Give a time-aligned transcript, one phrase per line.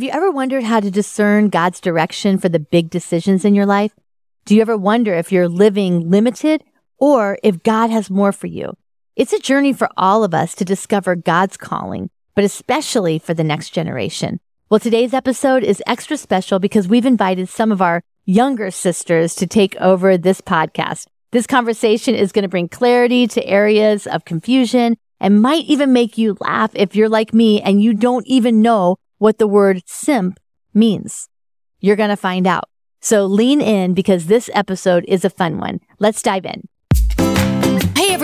[0.00, 3.66] Have you ever wondered how to discern God's direction for the big decisions in your
[3.66, 3.92] life?
[4.46, 6.64] Do you ever wonder if you're living limited
[6.96, 8.78] or if God has more for you?
[9.14, 13.44] It's a journey for all of us to discover God's calling, but especially for the
[13.44, 14.40] next generation.
[14.70, 19.46] Well, today's episode is extra special because we've invited some of our younger sisters to
[19.46, 21.08] take over this podcast.
[21.32, 26.16] This conversation is going to bring clarity to areas of confusion and might even make
[26.16, 30.40] you laugh if you're like me and you don't even know what the word simp
[30.72, 31.28] means.
[31.78, 32.70] You're going to find out.
[33.02, 35.80] So lean in because this episode is a fun one.
[35.98, 36.66] Let's dive in.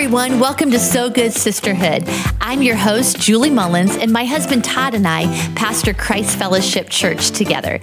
[0.07, 2.05] Everyone, welcome to So Good Sisterhood.
[2.41, 7.33] I'm your host, Julie Mullins, and my husband Todd and I pastor Christ Fellowship Church
[7.33, 7.79] together.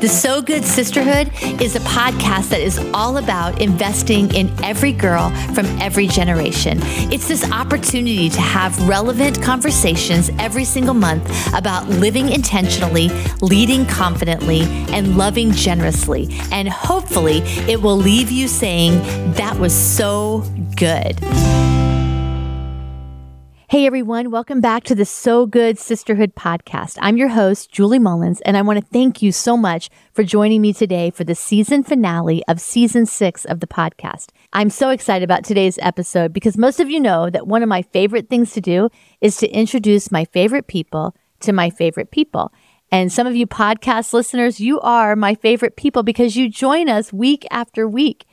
[0.00, 1.30] The So Good Sisterhood
[1.62, 6.80] is a podcast that is all about investing in every girl from every generation.
[7.12, 13.08] It's this opportunity to have relevant conversations every single month about living intentionally,
[13.40, 16.26] leading confidently, and loving generously.
[16.50, 18.98] And hopefully, it will leave you saying,
[19.34, 20.40] That was so
[20.74, 21.16] good.
[23.70, 26.96] Hey everyone, welcome back to the So Good Sisterhood podcast.
[27.02, 30.62] I'm your host, Julie Mullins, and I want to thank you so much for joining
[30.62, 34.30] me today for the season finale of season six of the podcast.
[34.54, 37.82] I'm so excited about today's episode because most of you know that one of my
[37.82, 38.88] favorite things to do
[39.20, 42.54] is to introduce my favorite people to my favorite people.
[42.90, 47.12] And some of you podcast listeners, you are my favorite people because you join us
[47.12, 48.24] week after week.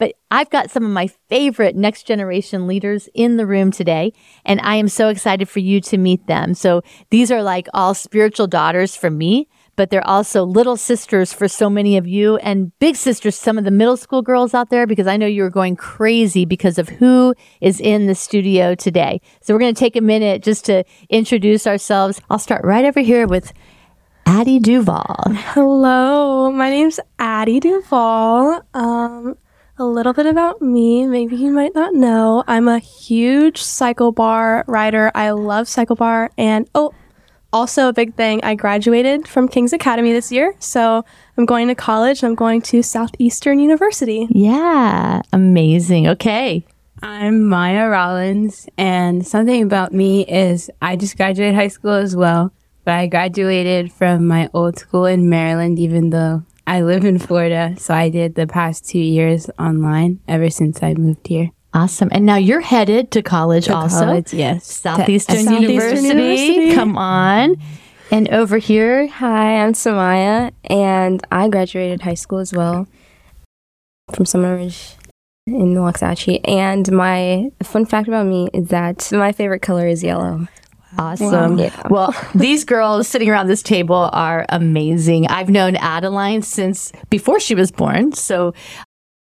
[0.00, 4.14] But I've got some of my favorite next generation leaders in the room today,
[4.46, 6.54] and I am so excited for you to meet them.
[6.54, 11.48] So these are like all spiritual daughters for me, but they're also little sisters for
[11.48, 14.86] so many of you and big sisters, some of the middle school girls out there,
[14.86, 19.20] because I know you're going crazy because of who is in the studio today.
[19.42, 22.22] So we're going to take a minute just to introduce ourselves.
[22.30, 23.52] I'll start right over here with
[24.24, 25.24] Addie Duval.
[25.28, 28.62] Hello, my name's Addie Duval.
[28.72, 29.36] Um,
[29.80, 32.44] a little bit about me, maybe you might not know.
[32.46, 35.10] I'm a huge cycle bar rider.
[35.14, 36.30] I love cycle bar.
[36.36, 36.92] And oh,
[37.50, 40.54] also a big thing, I graduated from King's Academy this year.
[40.58, 41.02] So
[41.38, 42.22] I'm going to college.
[42.22, 44.28] I'm going to Southeastern University.
[44.30, 46.08] Yeah, amazing.
[46.08, 46.66] Okay.
[47.02, 52.52] I'm Maya Rollins, and something about me is I just graduated high school as well,
[52.84, 57.74] but I graduated from my old school in Maryland, even though I live in Florida,
[57.78, 61.50] so I did the past two years online ever since I moved here.
[61.74, 62.10] Awesome.
[62.12, 64.04] And now you're headed to college To also.
[64.04, 64.66] college, yes.
[64.66, 66.06] Southeastern, Southeastern University.
[66.06, 66.74] University.
[66.76, 67.56] Come on.
[68.12, 72.86] And over here, Hi, I'm Samaya, and I graduated high school as well
[74.14, 74.94] from Seminole Ridge
[75.48, 76.48] in Loxahatchee.
[76.48, 80.46] And my fun fact about me is that my favorite color is yellow.
[80.98, 81.58] Awesome.
[81.58, 81.88] Yeah.
[81.88, 85.26] Well, these girls sitting around this table are amazing.
[85.28, 88.12] I've known Adeline since before she was born.
[88.12, 88.54] So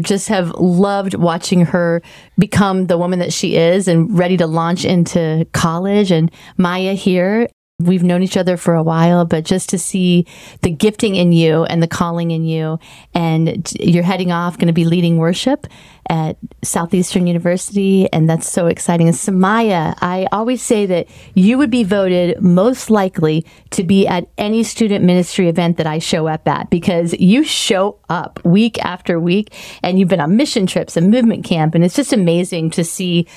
[0.02, 2.02] just have loved watching her
[2.38, 6.12] become the woman that she is and ready to launch into college.
[6.12, 7.48] And Maya here,
[7.80, 10.26] we've known each other for a while, but just to see
[10.62, 12.76] the gifting in you and the calling in you,
[13.14, 15.66] and you're heading off, going to be leading worship
[16.10, 19.06] at Southeastern University, and that's so exciting.
[19.06, 24.28] And Samaya, I always say that you would be voted most likely to be at
[24.38, 29.20] any student ministry event that I show up at because you show up week after
[29.20, 32.82] week, and you've been on mission trips and movement camp, and it's just amazing to
[32.82, 33.28] see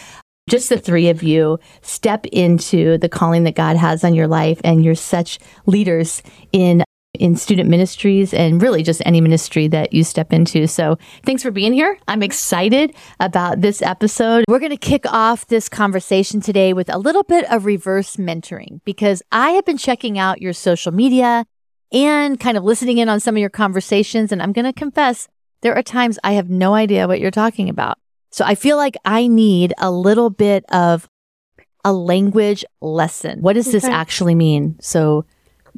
[0.52, 4.60] just the three of you step into the calling that God has on your life
[4.66, 6.84] and you're such leaders in
[7.20, 10.68] in student ministries and really just any ministry that you step into.
[10.68, 11.98] So, thanks for being here.
[12.08, 14.44] I'm excited about this episode.
[14.50, 18.82] We're going to kick off this conversation today with a little bit of reverse mentoring
[18.84, 21.46] because I have been checking out your social media
[21.94, 25.30] and kind of listening in on some of your conversations and I'm going to confess
[25.62, 28.01] there are times I have no idea what you're talking about.
[28.32, 31.10] So I feel like I need a little bit of
[31.84, 33.42] a language lesson.
[33.42, 34.78] What does this actually mean?
[34.80, 35.26] So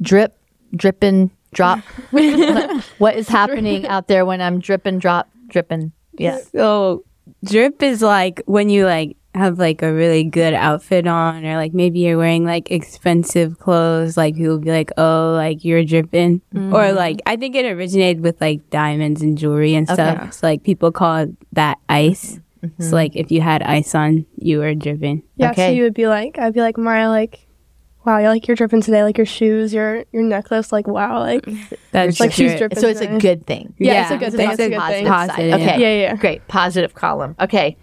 [0.00, 0.38] drip,
[0.74, 1.80] dripping, drop.
[2.10, 5.92] what is happening out there when I'm dripping, drop, dripping?
[6.12, 6.38] Yeah.
[6.52, 7.04] So
[7.44, 11.74] drip is like when you like have like a really good outfit on, or like
[11.74, 14.16] maybe you're wearing like expensive clothes.
[14.16, 16.96] Like people be like, "Oh, like you're dripping," or mm-hmm.
[16.96, 20.20] like I think it originated with like diamonds and jewelry and stuff.
[20.20, 20.30] Okay.
[20.30, 22.38] So like people call that ice.
[22.64, 22.82] Mm-hmm.
[22.82, 25.22] So like if you had ice on, you were dripping.
[25.36, 25.68] Yeah, Okay.
[25.68, 27.46] so you would be like, I'd be like, Maya, like,
[28.04, 31.46] wow, you're like, you're dripping today, like your shoes, your your necklace, like, wow, like,
[31.92, 32.72] That's like shoes drip.
[32.72, 32.78] dripping.
[32.80, 33.74] So it's a good thing.
[33.78, 34.50] Yeah, it's a good thing.
[34.50, 35.06] It's a good thing.
[35.06, 35.46] Positive, side.
[35.48, 35.54] yeah.
[35.56, 35.80] Okay.
[35.80, 36.16] Yeah, yeah.
[36.16, 36.46] Great.
[36.48, 37.34] Positive column.
[37.40, 37.76] Okay.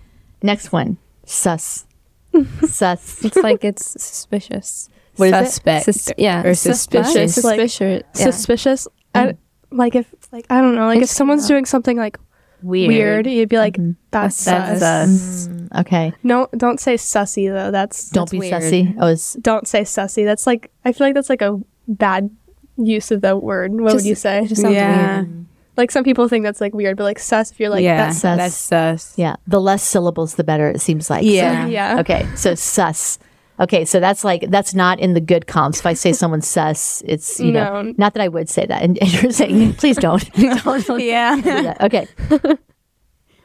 [0.44, 0.98] Next one.
[1.26, 1.86] Sus.
[2.68, 3.24] Sus.
[3.26, 4.90] It's like it's suspicious.
[5.18, 5.46] What is it?
[5.46, 5.86] Suspect.
[5.86, 7.34] Sus- yeah, Or suspicious.
[7.34, 7.44] suspicious.
[7.44, 8.04] Like, Suspicious.
[8.16, 8.24] yeah.
[8.32, 8.88] Suspicious.
[9.14, 9.38] I, mm.
[9.72, 11.18] like if like I don't know, like if Interesting.
[11.18, 12.18] someone's doing something like
[12.64, 12.88] Weird.
[12.90, 13.96] weird, you'd be like, Mhm.
[14.12, 15.20] that's, That's sus.
[15.22, 15.48] sus.
[15.48, 16.14] Mm, okay.
[16.24, 17.72] No, don't say sussy though.
[17.72, 18.62] That's Don't that's be weird.
[18.62, 18.96] sussy.
[19.00, 20.26] Oh, it's, Don't say sussy.
[20.26, 22.30] That's like I feel like that's like a bad
[22.78, 23.72] use of the word.
[23.80, 24.44] What would you say?
[24.44, 25.22] It just sounds Yeah.
[25.22, 25.46] weird.
[25.78, 28.20] Like some people think that's like weird, but like sus, if you're like yeah, that's
[28.20, 28.38] sus.
[28.38, 29.14] that's sus.
[29.18, 29.36] yeah.
[29.48, 30.70] The less syllables, the better.
[30.70, 31.24] It seems like.
[31.26, 31.66] Yeah.
[31.68, 32.00] yeah.
[32.02, 32.28] Okay.
[32.36, 33.18] So sus.
[33.62, 35.80] Okay, so that's like that's not in the good comps.
[35.80, 37.94] If I say someone's sus, it's you know No.
[37.98, 40.28] not that I would say that, and, and you're saying please don't.
[40.64, 41.36] don't, don't Yeah.
[41.40, 41.86] do.
[41.86, 42.08] Okay.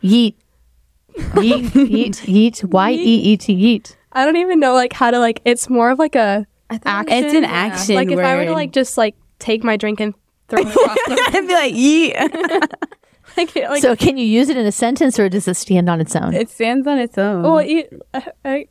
[0.02, 0.34] yeet,
[1.16, 2.64] yeet, yeet, yeet.
[2.64, 3.96] Y e e t yeet.
[4.12, 5.42] I don't even know like how to like.
[5.44, 7.24] It's more of like a action.
[7.24, 10.14] It's an action like if I were to like just like take my drink and
[10.48, 12.70] throw it across the I'd be like, yeet.
[13.36, 16.00] like, like so can you use it in a sentence, or does it stand on
[16.00, 16.32] its own?
[16.32, 17.42] it stands on its own.
[17.42, 17.84] well, you,
[18.14, 18.66] I, I,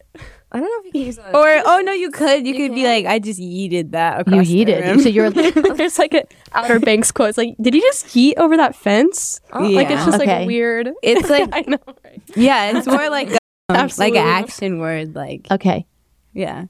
[0.56, 1.36] I don't know if you can use that.
[1.36, 2.48] or oh no, you could.
[2.48, 4.86] You, could be like, I just yeeted that you across the yeeted.
[4.86, 5.00] room.
[5.02, 5.30] So you're
[5.76, 6.24] there's like a
[6.54, 7.30] Outer Banks quote.
[7.30, 9.42] It's like, did you just yeet over that fence?
[9.54, 10.06] Like it's Yeah.
[10.06, 10.40] just Okay.
[10.40, 10.92] like weird.
[11.04, 11.78] It's like I know.
[12.04, 12.22] Right?
[12.36, 13.38] yeah, it's more like um,
[13.70, 14.20] like Absolutely.
[14.20, 15.16] an action word.
[15.16, 15.86] Like okay.
[16.34, 16.66] yeah,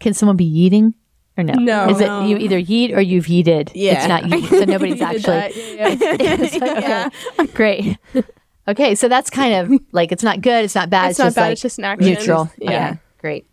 [0.00, 0.94] Can someone be yeeting
[1.36, 1.54] or no?
[1.54, 1.88] No.
[1.90, 2.24] Is No.
[2.24, 3.70] it you either yeet or you've yeeted?
[3.74, 3.92] Yeah.
[3.98, 4.48] It's not yeet.
[4.48, 5.20] So nobody's You actually.
[5.22, 5.56] that.
[5.56, 6.36] Yeah, yeah.
[6.40, 7.98] It's like, okay, great.
[8.68, 11.36] Okay, so that's kind of like it's not good, it's not bad, It's not just
[11.36, 11.42] bad.
[11.42, 12.08] like it's just an action.
[12.08, 12.50] neutral.
[12.58, 12.90] Yeah.
[12.90, 13.46] Okay, great.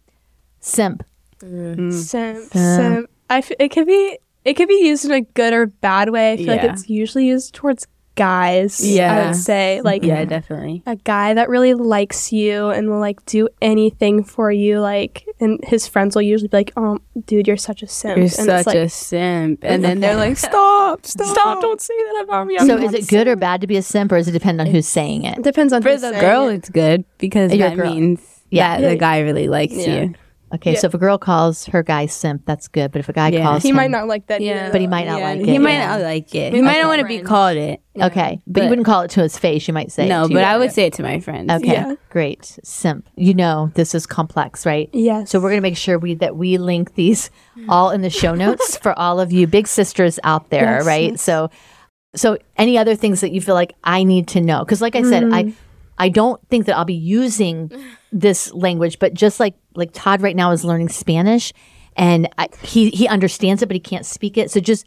[0.59, 1.03] Simp.
[1.41, 1.93] Mm.
[1.93, 2.75] Simp, Uh.
[2.77, 3.09] simp.
[3.29, 6.33] I f- it could be it could be used in a good or bad way.
[6.33, 7.85] I feel like it's usually used towards
[8.15, 8.83] guys.
[8.83, 9.13] Yeah.
[9.13, 10.81] I would say like yeah, definitely.
[10.87, 14.79] a guy that really likes you and will like do anything for you.
[14.79, 16.97] Like, and his friends will usually be like, "Oh,
[17.27, 20.15] dude, you're such a simp." You're and such it's like, a simp, and then they're
[20.15, 21.61] like, stop, stop, stop!
[21.61, 22.57] Don't say that about me.
[22.57, 24.31] So I'm is not it good or bad to be a simp, or does it
[24.31, 25.37] depend on who's saying it?
[25.37, 26.55] It depends on For who's the saying girl, it.
[26.55, 27.93] it's good because You're a that girl.
[27.93, 28.75] means Yeah.
[28.77, 28.89] that Yeah.
[28.89, 30.01] the guy really likes Yeah.
[30.03, 30.13] you.
[30.55, 30.79] Okay, Yeah.
[30.79, 32.93] so if a girl calls her guy simp, that's good.
[32.93, 33.43] But if a guy Yeah.
[33.43, 34.39] calls He him, might not like that.
[34.39, 34.61] Yeah.
[34.67, 35.45] either, but he might not Yeah, like it.
[35.49, 35.87] He might yeah.
[35.87, 36.39] not like it.
[36.53, 37.27] Maybe He might like not want to be friend.
[37.27, 37.81] called it.
[38.01, 39.67] Okay, but, you But- wouldn't call it to his face.
[39.67, 40.45] You might say No, to but you.
[40.45, 41.51] I would say it to my friends.
[41.51, 41.95] Okay, Yeah.
[42.09, 42.57] great.
[42.63, 43.09] Simp.
[43.17, 44.89] You know this is complex, right?
[44.93, 45.31] Yes.
[45.31, 47.29] So we're gonna make sure we that we link these
[47.67, 51.11] all in the show notes for all of you big sisters out there, Yes, right?
[51.11, 51.21] yes.
[51.21, 51.49] So,
[52.15, 54.59] so any other things that you feel like I need to know?
[54.59, 55.53] Because, like I said, I mm.
[55.99, 57.71] I don't think that I'll be using
[58.19, 61.53] this language, but just like like Todd right now is learning Spanish,
[61.95, 64.51] and I, he he understands it, but he can't speak it.
[64.51, 64.85] So just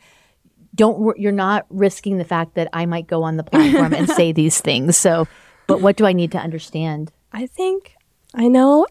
[0.74, 4.32] don't you're not risking the fact that I might go on the platform and say
[4.40, 4.96] these things.
[4.96, 5.26] So,
[5.66, 7.12] but what do I need to understand?
[7.32, 7.94] I think
[8.34, 8.86] I know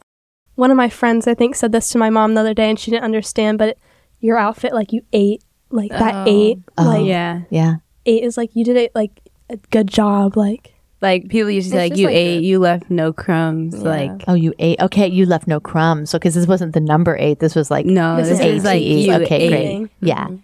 [0.56, 2.78] one of my friends I think said this to my mom the other day and
[2.80, 3.78] she didn't understand but
[4.20, 6.24] your outfit like you ate like that Oh.
[6.28, 6.84] ate Oh.
[6.84, 7.42] like Yeah.
[7.50, 7.76] Yeah.
[8.06, 11.78] ate is like you did it like a good job like Like people used to
[11.78, 13.76] say, like, you like ate, a- you left no crumbs.
[13.76, 13.82] Yeah.
[13.90, 14.82] Like, Oh, you ate.
[14.82, 16.10] Okay, you left no crumbs.
[16.10, 18.64] So, because this wasn't the number eight, this was like no, This this, is is
[18.66, 19.06] like ATE.
[19.08, 19.50] you Okay, ate.
[19.50, 19.66] great.
[19.66, 19.90] Eating.
[20.02, 20.26] Yeah.
[20.26, 20.36] Mm-hmm.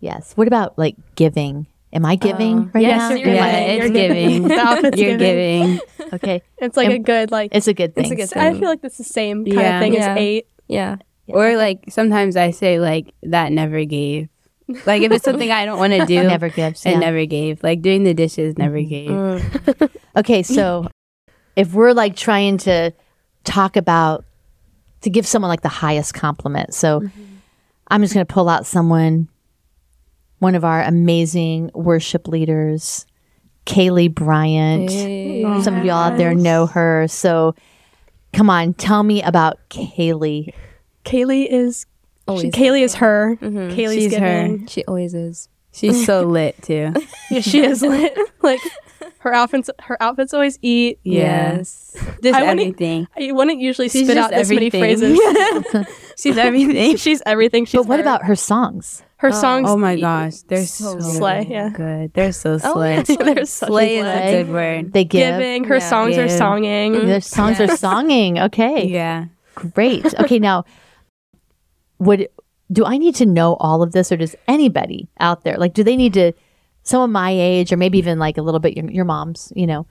[0.00, 0.32] Yes.
[0.36, 1.66] What about like giving?
[1.92, 2.70] Am I giving Oh.
[2.74, 3.16] right Yes, now?
[3.16, 3.70] you're Yeah, giving.
[3.70, 4.42] it's You're giving.
[4.48, 5.62] The outfit's You're giving.
[5.98, 6.12] giving.
[6.12, 6.42] Okay.
[6.58, 8.04] it's like And a good like It's a good thing.
[8.04, 8.42] it's a good thing.
[8.42, 9.76] I feel like that's the same kind Yeah.
[9.78, 10.10] of thing Yeah.
[10.12, 10.96] as eight Yeah.
[11.28, 14.28] Or like sometimes I say like that never gave.
[14.86, 16.84] Like if it's something I don't want to do, Never gives.
[16.86, 16.98] it yeah.
[16.98, 17.62] never gave.
[17.62, 19.10] Like doing the dishes never gave.
[19.10, 19.90] Mm.
[20.16, 20.88] Okay, so
[21.56, 22.92] if we're like trying to
[23.44, 24.24] talk about
[25.02, 27.02] to give someone like the highest compliment, so
[27.88, 29.28] I'm just going to pull out someone,
[30.38, 33.04] one of our amazing worship leaders,
[33.66, 34.90] Kaylee Bryant.
[34.90, 35.42] Hey.
[35.62, 37.06] Some of y'all out there know her.
[37.08, 37.54] So
[38.32, 40.54] come on, tell me about Kaylee.
[41.04, 41.84] Kaylee is
[42.28, 43.74] she, Kaylee is her Mhm.
[43.74, 44.58] Kaylee's She's her.
[44.68, 45.48] She always is.
[45.72, 46.92] She's so lit too.
[47.30, 48.60] yeah she is lit like
[49.18, 51.92] her outfits her outfits always eat Yes.
[52.22, 53.08] Just I wouldn't- everything.
[53.16, 55.18] you wouldn't usually She's spit out this many phrases
[56.18, 56.96] She's everything.
[56.96, 58.02] she's everything she's but what her.
[58.02, 59.02] about her songs?
[59.16, 59.32] her Oh.
[59.32, 61.70] songs Oh my gosh, they're so, So Slay, yeah.
[61.70, 62.12] good.
[62.14, 63.02] They're so Oh, slay.
[63.02, 64.34] They're such slay is slay.
[64.38, 64.92] a good word.
[64.92, 65.38] They give.
[65.38, 65.88] giving her Yeah.
[65.88, 66.38] songs are Give.
[66.40, 68.38] songing Their songs are songing.
[68.46, 68.86] Okay.
[68.86, 69.26] Yeah.
[69.54, 70.04] Great.
[70.20, 70.64] Okay, now
[71.98, 72.28] would
[72.72, 75.84] do I need to know all of this or does anybody out there like do
[75.84, 76.32] they need to
[76.84, 79.86] someone my age or maybe even like a little bit your, your mom's, you know.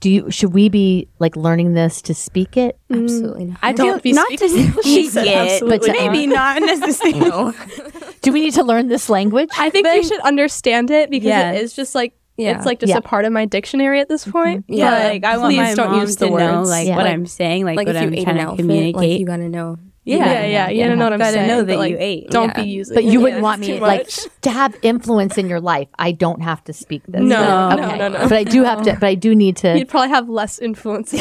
[0.00, 2.78] Do you should we be like learning this to speak it?
[2.90, 3.04] Mm.
[3.04, 3.58] Absolutely not.
[3.62, 7.56] I Don't be not speaking- to She speak said it, absolutely but maybe not necessarily.
[8.20, 9.48] Do we need to learn this language?
[9.56, 11.56] I think you should understand it because Yes.
[11.56, 12.56] it is just like Yeah.
[12.56, 12.98] it's like just Yeah.
[12.98, 14.32] a part of my dictionary at this mm-hmm.
[14.32, 14.64] point.
[14.68, 14.90] Yeah.
[14.90, 16.96] But like I want my don't mom use the to know like Yeah.
[16.96, 18.96] what Like- I'm saying, like, like what if you I'm trying to outfit, communicate.
[18.96, 19.78] like you gotta know.
[20.06, 20.90] Yeah, yeah, yeah.
[20.90, 21.48] You know what I'm Gotta saying?
[21.48, 22.28] know that like, you ate.
[22.30, 22.62] Don't Yeah.
[22.62, 22.94] be using.
[22.94, 24.06] But you wouldn't Yeah, want me like
[24.42, 25.88] to have influence in your life.
[25.98, 27.22] I don't have to speak this.
[27.22, 27.96] No, no, okay.
[27.98, 28.18] no, no.
[28.28, 28.92] But I do have to.
[28.94, 29.78] But I do need to.
[29.78, 31.10] You'd probably have less influence.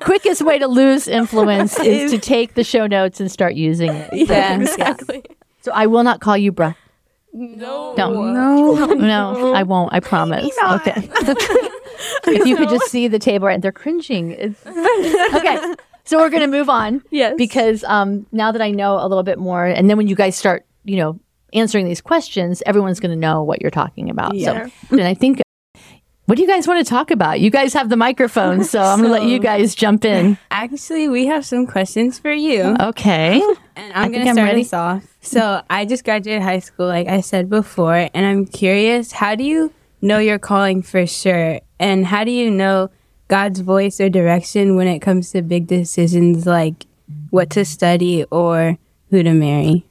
[0.00, 4.28] quickest way to lose influence is to take the show notes and start using it.
[4.28, 5.22] yeah, exactly.
[5.60, 6.74] So I will not call you bruh.
[7.34, 7.94] No.
[7.96, 8.34] Don't.
[8.34, 8.86] No.
[8.94, 9.92] No, I won't.
[9.92, 10.44] I promise.
[10.72, 11.08] Okay.
[12.26, 14.32] if you could just see the table right, they're cringing.
[14.32, 15.74] It's, okay.
[16.04, 17.34] So we're gonna move on Yes.
[17.36, 20.36] because um, now that I know a little bit more, and then when you guys
[20.36, 21.20] start, you know,
[21.52, 24.34] answering these questions, everyone's gonna know what you're talking about.
[24.34, 24.66] Yeah.
[24.66, 25.40] So, and I think.
[26.26, 27.40] What do you guys want to talk about?
[27.40, 30.38] You guys have the microphone, so I'm going to let you guys jump in.
[30.52, 32.76] Actually, we have some questions for you.
[32.78, 33.42] Okay.
[33.74, 35.04] And I'm going to start us off.
[35.20, 39.42] So, I just graduated high school, like I said before, and I'm curious how do
[39.42, 41.60] you know your calling for sure?
[41.80, 42.90] And how do you know
[43.32, 46.84] God's voice or direction when it comes to big decisions like
[47.30, 48.76] what to study or
[49.08, 49.86] who to marry?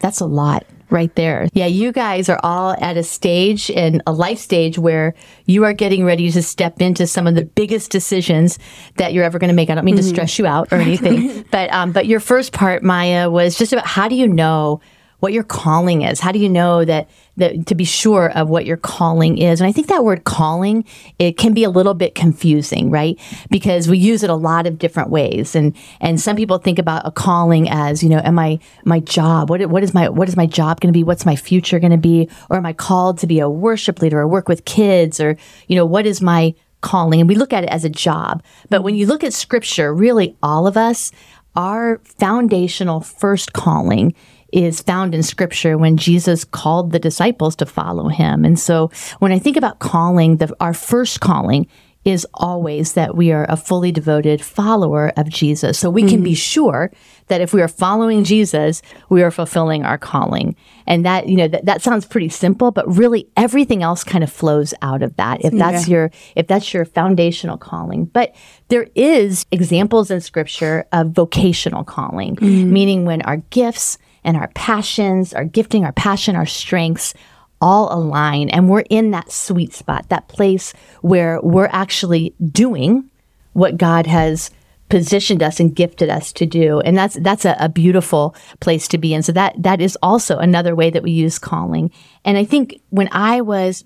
[0.00, 1.48] That's a lot right there.
[1.54, 5.14] Yeah, you guys are all at a stage and a life stage where
[5.46, 8.58] you are getting ready to step into some of the biggest decisions
[8.96, 9.70] that you're ever going to make.
[9.70, 12.82] I don't mean to stress you out or anything, but um, but your first part,
[12.82, 14.82] Maya, was just about how do you know
[15.20, 16.20] what your calling is?
[16.20, 19.60] How do you know that that to be sure of what your calling is?
[19.60, 20.84] And I think that word calling
[21.18, 23.18] it can be a little bit confusing, right?
[23.50, 27.06] Because we use it a lot of different ways, and and some people think about
[27.06, 29.50] a calling as you know, am I my job?
[29.50, 31.04] What what is my what is my job going to be?
[31.04, 32.28] What's my future going to be?
[32.50, 35.20] Or am I called to be a worship leader or work with kids?
[35.20, 35.36] Or
[35.68, 37.20] you know, what is my calling?
[37.20, 40.36] And we look at it as a job, but when you look at Scripture, really
[40.42, 41.12] all of us,
[41.54, 44.14] our foundational first calling
[44.52, 48.44] is found in scripture when Jesus called the disciples to follow him.
[48.44, 51.66] And so when I think about calling, the, our first calling
[52.04, 55.78] is always that we are a fully devoted follower of Jesus.
[55.78, 56.34] So we can be mm-hmm.
[56.34, 56.92] sure
[57.28, 60.56] that if we are following Jesus, we are fulfilling our calling.
[60.84, 64.32] And that, you know, that, that sounds pretty simple, but really everything else kind of
[64.32, 65.44] flows out of that.
[65.44, 68.06] If that's your, if that's your foundational calling.
[68.06, 68.34] But
[68.66, 72.72] there is examples in scripture of vocational calling, mm-hmm.
[72.72, 77.14] meaning when our gifts and our passions, our gifting, our passion, our strengths
[77.60, 83.08] all align and we're in that sweet spot, that place where we're actually doing
[83.52, 84.50] what God has
[84.88, 86.80] positioned us and gifted us to do.
[86.80, 89.22] And that's that's a, a beautiful place to be in.
[89.22, 91.90] So that that is also another way that we use calling.
[92.24, 93.84] And I think when I was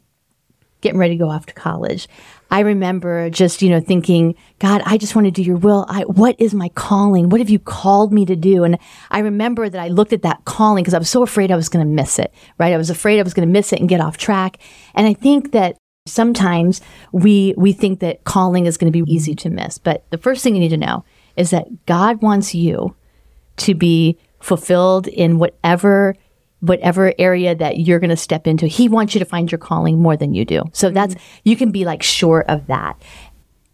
[0.80, 2.08] getting ready to go off to college,
[2.50, 5.84] I remember just, you know, thinking, God, I just want to do your will.
[5.88, 7.28] I, what is my calling?
[7.28, 8.64] What have you called me to do?
[8.64, 8.78] And
[9.10, 11.68] I remember that I looked at that calling because I was so afraid I was
[11.68, 12.72] going to miss it, right?
[12.72, 14.58] I was afraid I was going to miss it and get off track.
[14.94, 15.76] And I think that
[16.06, 19.78] sometimes we, we think that calling is going to be easy to miss.
[19.78, 21.04] But the first thing you need to know
[21.36, 22.94] is that God wants you
[23.58, 26.14] to be fulfilled in whatever
[26.60, 28.66] whatever area that you're going to step into.
[28.66, 30.62] He wants you to find your calling more than you do.
[30.72, 30.94] So mm-hmm.
[30.94, 33.00] that's you can be like sure of that.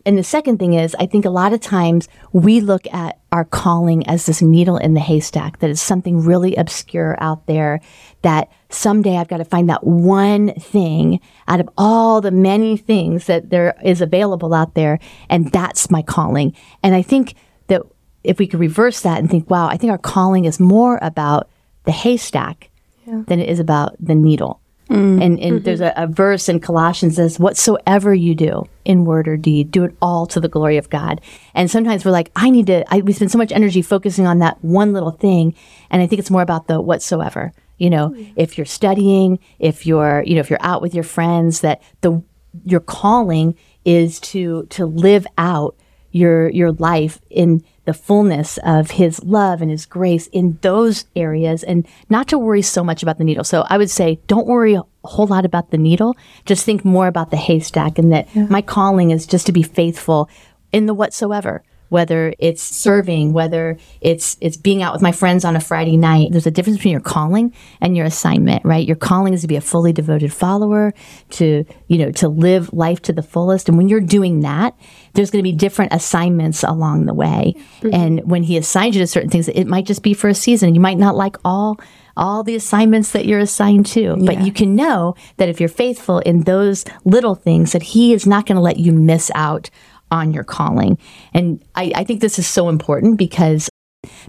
[0.05, 3.45] And the second thing is, I think a lot of times we look at our
[3.45, 7.81] calling as this needle in the haystack, that is something really obscure out there,
[8.23, 13.27] that someday I've got to find that one thing out of all the many things
[13.27, 14.99] that there is available out there,
[15.31, 16.55] and that's my calling.
[16.83, 17.35] And I think
[17.69, 17.83] that
[18.25, 21.49] if we could reverse that and think, wow, I think our calling is more about
[21.85, 22.71] the haystack
[23.07, 24.61] than it is about the needle.
[24.93, 24.97] Mm.
[24.97, 25.65] And, and mm-hmm.
[25.65, 29.71] there's a, a verse in Colossians that says, Whatsoever you do in word or deed,
[29.71, 31.21] do it all to the glory of God.
[31.55, 34.41] And sometimes we're like, I need to, I, we spend so much energy focusing on
[34.41, 35.55] that one little thing.
[35.91, 37.53] And I think it's more about the whatsoever.
[37.79, 38.33] You know, mm.
[38.37, 42.23] if you're studying, if you're, you know, if you're out with your friends, that the,
[42.65, 45.77] your calling is to, to live out
[46.13, 51.65] your your life in the fullness of his love and his grace in those areas
[51.65, 53.43] and not to worry so much about the needle.
[53.43, 56.17] So I would say don't worry a whole lot about the needle.
[56.45, 60.31] Just think more about the haystack and that my calling is just to be faithful
[60.71, 61.65] in the whatsoever.
[61.89, 66.29] Whether it's serving, whether it's it's being out with my friends on a Friday night,
[66.31, 67.53] there's a difference between your calling
[67.83, 68.87] and your assignment, right?
[68.87, 70.95] Your calling is to be a fully devoted follower,
[71.33, 73.69] to you know, to live life to the fullest.
[73.69, 74.75] And when you're doing that,
[75.15, 77.55] there's going to be different assignments along the way.
[77.81, 77.95] Mm-hmm.
[77.95, 80.75] And when he assigns you to certain things, it might just be for a season.
[80.75, 81.79] You might not like all
[82.15, 86.19] all the assignments that you're assigned to, but you can know that if you're faithful
[86.19, 89.71] in those little things, that he is not going to let you miss out
[90.11, 90.99] on your calling.
[91.33, 93.71] And I, I think this is so important because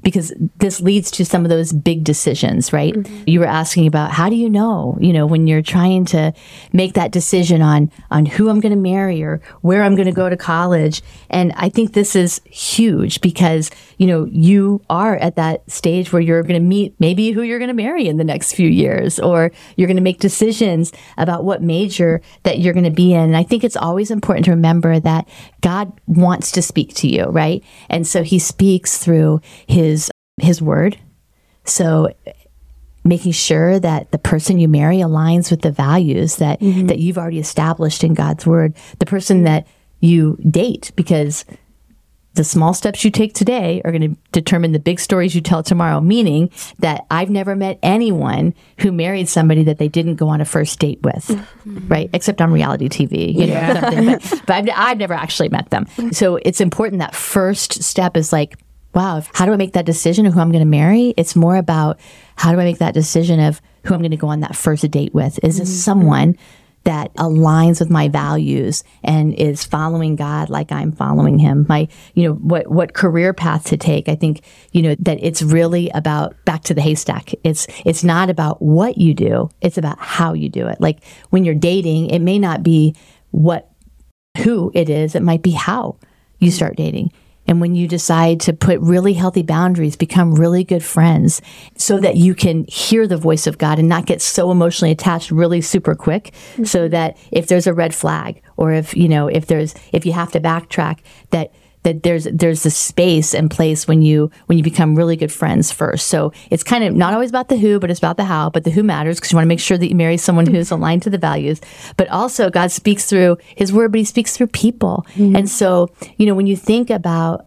[0.04, 2.94] because this leads to some of those big decisions, right?
[2.94, 3.24] Mm-hmm.
[3.26, 6.34] You were asking about how do you know, you know, when you're trying to
[6.72, 10.14] make that decision on on who I'm going to marry or where I'm going to
[10.14, 11.02] go to college.
[11.30, 16.22] And I think this is huge because, you know, you are at that stage where
[16.22, 19.20] you're going to meet maybe who you're going to marry in the next few years
[19.20, 23.22] or you're going to make decisions about what major that you're going to be in.
[23.22, 25.28] And I think it's always important to remember that
[25.62, 27.64] God wants to speak to you, right?
[27.90, 30.98] And so he speaks through his his word.
[31.66, 32.10] So
[33.04, 36.88] making sure that the person you marry aligns with the values that mm-hmm.
[36.88, 38.76] that you've already established in God's word.
[39.00, 39.68] The person that
[40.00, 41.46] you date because
[42.36, 45.62] the small steps you take today are going to determine the big stories you tell
[45.62, 46.02] tomorrow.
[46.02, 50.46] Meaning that I've never met anyone who married somebody that they didn't go on a
[50.46, 51.88] first date with, mm-hmm.
[51.88, 52.10] right?
[52.14, 54.06] Except on reality TV, you know, something.
[54.06, 55.86] But, but I've, I've never actually met them.
[56.12, 58.56] So it's important that first step is like,
[58.94, 61.14] wow, how do I make that decision of who I'm going to marry?
[61.18, 62.00] It's more about
[62.36, 64.90] how do I make that decision of who I'm going to go on that first
[64.92, 65.40] date with?
[65.44, 65.78] Is this mm-hmm.
[65.78, 66.38] someone
[66.84, 71.66] that aligns with my values and is following God like I'm following him.
[71.70, 74.10] My, you know, what, what career path to take.
[74.10, 77.32] I think, you know, that it's really about back to the haystack.
[77.44, 79.50] It's, it's not about what you do.
[79.62, 80.82] It's about how you do it.
[80.82, 82.96] Like when you're dating, it may not be
[83.32, 83.70] what,
[84.40, 85.16] who it is.
[85.16, 85.98] It might be how
[86.40, 87.14] you start dating.
[87.48, 91.42] And when you decide to put really healthy boundaries, become really good friends
[91.76, 95.32] so that you can hear the voice of God and not get so emotionally attached
[95.32, 96.64] really super quick mm-hmm.
[96.64, 100.14] so that if there's a red flag or if, you know, if there's, if you
[100.14, 101.00] have to backtrack
[101.32, 105.32] that that there's there's the space and place when you when you become really good
[105.32, 106.08] friends first.
[106.08, 108.50] So it's kind of not always about the who, but it's about the how.
[108.50, 110.72] But the who matters because you want to make sure that you marry someone who's
[110.72, 111.62] aligned to the values.
[111.98, 115.06] But also God speaks through His word, but He speaks through people.
[115.14, 115.36] Mm-hmm.
[115.36, 117.46] And so you know when you think about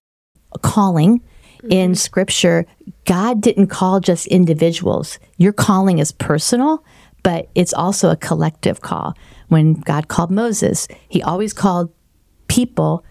[0.62, 1.73] calling mm-hmm.
[1.73, 2.66] in Scripture,
[3.07, 5.19] God didn't call just individuals.
[5.38, 6.85] Your calling is personal,
[7.23, 9.14] but it's also a collective call.
[9.49, 11.90] When God called Moses, He always called
[12.49, 13.05] people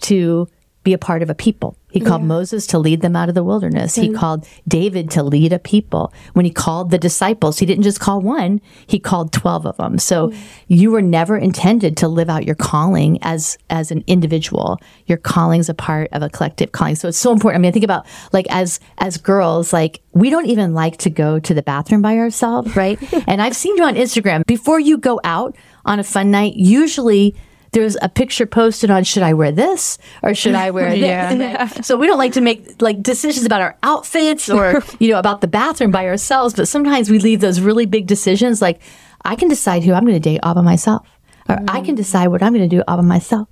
[0.00, 0.48] to
[0.82, 1.76] be a part of a people.
[1.90, 2.28] He called yeah.
[2.28, 3.96] Moses to lead them out of the wilderness.
[3.96, 4.12] Mm-hmm.
[4.12, 6.12] He called David to lead a people.
[6.32, 9.98] When he called the disciples, he didn't just call one, he called 12 of them.
[9.98, 10.40] So mm-hmm.
[10.68, 14.78] you were never intended to live out your calling as as an individual.
[15.06, 16.94] Your calling's a part of a collective calling.
[16.94, 17.60] So it's so important.
[17.60, 21.10] I mean, I think about like as as girls, like we don't even like to
[21.10, 22.98] go to the bathroom by ourselves, right?
[23.28, 24.46] and I've seen you on Instagram.
[24.46, 27.34] Before you go out on a fun night, usually
[27.72, 31.34] there's a picture posted on should I wear this or should I wear yeah.
[31.34, 31.86] this?
[31.86, 35.40] so we don't like to make like decisions about our outfits or you know about
[35.40, 38.80] the bathroom by ourselves, but sometimes we leave those really big decisions like
[39.24, 41.06] I can decide who I'm going to date all by myself
[41.48, 41.64] or mm.
[41.68, 43.48] I can decide what I'm going to do all by myself.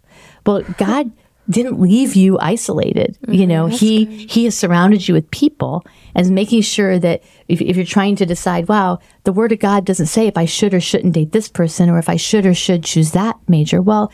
[0.47, 1.13] Well, God
[1.51, 3.19] didn't leave you isolated.
[3.23, 4.31] Mm-hmm, you know, he good.
[4.31, 5.85] he has surrounded you with people
[6.15, 9.85] and making sure that if, if, you're trying to decide, wow, the word of God
[9.85, 12.55] doesn't say if I should or shouldn't date this person or if I should or
[12.55, 13.81] should choose that major.
[13.81, 14.13] Well,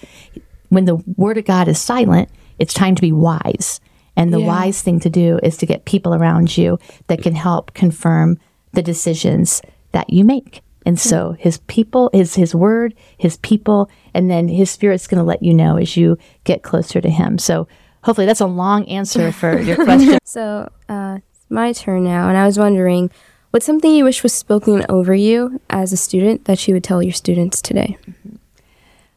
[0.69, 3.81] when the word of God is silent, it's time to be wise.
[4.17, 4.47] And the yeah.
[4.47, 8.39] wise thing to do is to get people around you that can help confirm
[8.73, 9.61] the decisions
[9.93, 10.64] that you make.
[10.87, 15.25] And so his people, his his word, his people, and then his spirit's going to
[15.25, 17.39] let you know as you get closer to him.
[17.39, 17.67] So
[18.03, 20.19] hopefully that's a long answer for your question.
[20.25, 23.11] So uh, it's my turn now, and I was wondering,
[23.51, 27.03] what's something you wish was spoken over you as a student that you would tell
[27.03, 27.97] your students today?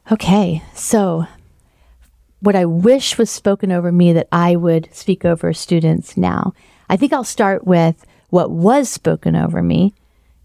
[0.10, 1.28] Okay, so
[2.40, 6.54] what I wish was spoken over me that I would speak over students now.
[6.90, 9.94] I think I'll start with what was spoken over me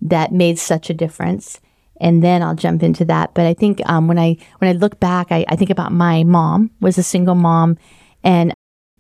[0.02, 1.60] that made such a difference
[2.02, 3.32] and then I'll jump into that.
[3.32, 6.24] But I think um, when I when I look back, I, I think about my
[6.24, 7.78] mom was a single mom,
[8.22, 8.52] and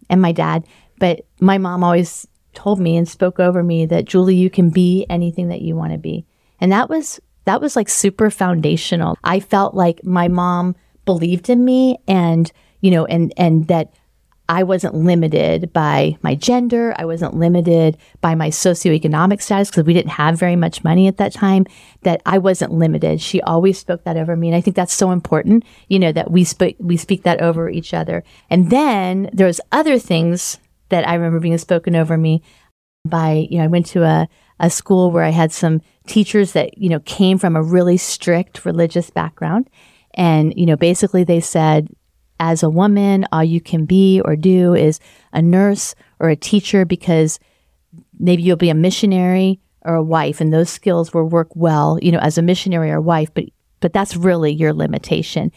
[0.08, 0.64] and my dad.
[0.98, 5.04] But my mom always told me and spoke over me that Julie, you can be
[5.10, 6.24] anything that you want to be,
[6.60, 9.18] and that was that was like super foundational.
[9.24, 13.92] I felt like my mom believed in me, and you know, and and that
[14.52, 16.94] I wasn't limited by my gender.
[16.98, 21.16] I wasn't limited by my socioeconomic status because we didn't have very much money at
[21.16, 21.64] that time.
[22.02, 23.22] That I wasn't limited.
[23.22, 25.64] She always spoke that over me, and I think that's so important.
[25.88, 28.24] You know that we speak we speak that over each other.
[28.50, 30.58] And then there's other things
[30.90, 32.42] that I remember being spoken over me
[33.08, 33.46] by.
[33.50, 34.28] You know, I went to a
[34.60, 38.66] a school where I had some teachers that you know came from a really strict
[38.66, 39.70] religious background,
[40.12, 41.88] and you know basically they said
[42.42, 44.98] as a woman, all you can be or do is
[45.32, 47.38] a nurse or a teacher because
[48.18, 52.10] maybe you'll be a missionary or a wife and those skills will work well, you
[52.10, 53.44] know, as a missionary or wife, but
[53.80, 55.52] but that's really your limitation.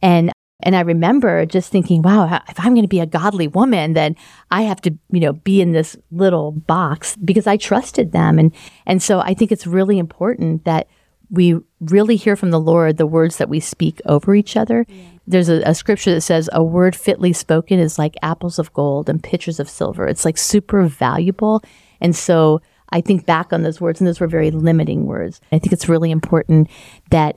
[0.00, 3.94] And And I remember just thinking, wow, if I'm going to be a godly woman,
[3.94, 4.14] then
[4.50, 8.38] I have to, you know, be in this little box because I trusted them.
[8.38, 8.52] And,
[8.86, 10.86] and so I think it's really important that
[11.30, 14.84] we really hear from the Lord the words that we speak over each other.
[14.88, 15.04] Yeah.
[15.26, 19.08] There's a, a, scripture that says a word fitly spoken is like apples of gold
[19.08, 20.06] and pitchers of silver.
[20.08, 21.62] It's like super valuable.
[22.00, 25.40] And so I think back on those words, and those were very limiting words.
[25.52, 26.68] I think it's really important
[27.10, 27.36] that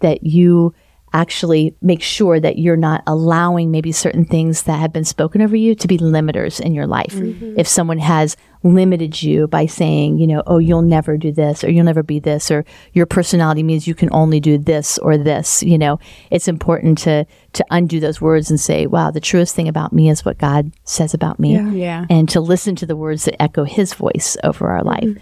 [0.00, 0.74] that you
[1.14, 5.54] actually make sure that you're not allowing maybe certain things that have been spoken over
[5.54, 7.14] you to be limiters in your life.
[7.14, 7.54] Mm-hmm.
[7.58, 11.70] If someone has limited you by saying, you know, oh, you'll never do this or
[11.70, 15.62] you'll never be this or your personality means you can only do this or this,
[15.62, 16.00] you know,
[16.30, 20.10] it's important to to undo those words and say, wow, the truest thing about me
[20.10, 21.54] is what God says about me.
[21.54, 21.70] Yeah.
[21.70, 22.06] yeah.
[22.10, 25.04] And to listen to the words that echo his voice over our life.
[25.04, 25.20] Mm-hmm.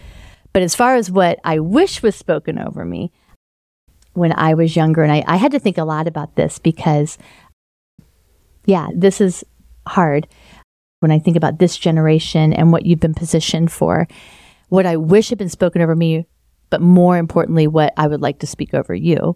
[0.54, 3.12] But as far as what I wish was spoken over me,
[4.14, 5.02] when I was younger.
[5.02, 7.18] And I, I had to think a lot about this because,
[8.66, 9.44] yeah, this is
[9.86, 10.28] hard
[11.00, 14.06] when I think about this generation and what you've been positioned for.
[14.68, 16.26] What I wish had been spoken over me,
[16.70, 19.34] but more importantly, what I would like to speak over you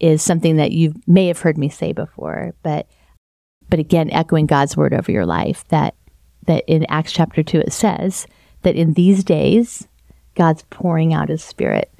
[0.00, 2.88] is something that you may have heard me say before, but
[3.70, 5.94] but again, echoing God's word over your life that
[6.46, 8.26] that in Acts chapter two it says
[8.62, 9.88] that in these days
[10.34, 11.92] God's pouring out his spirit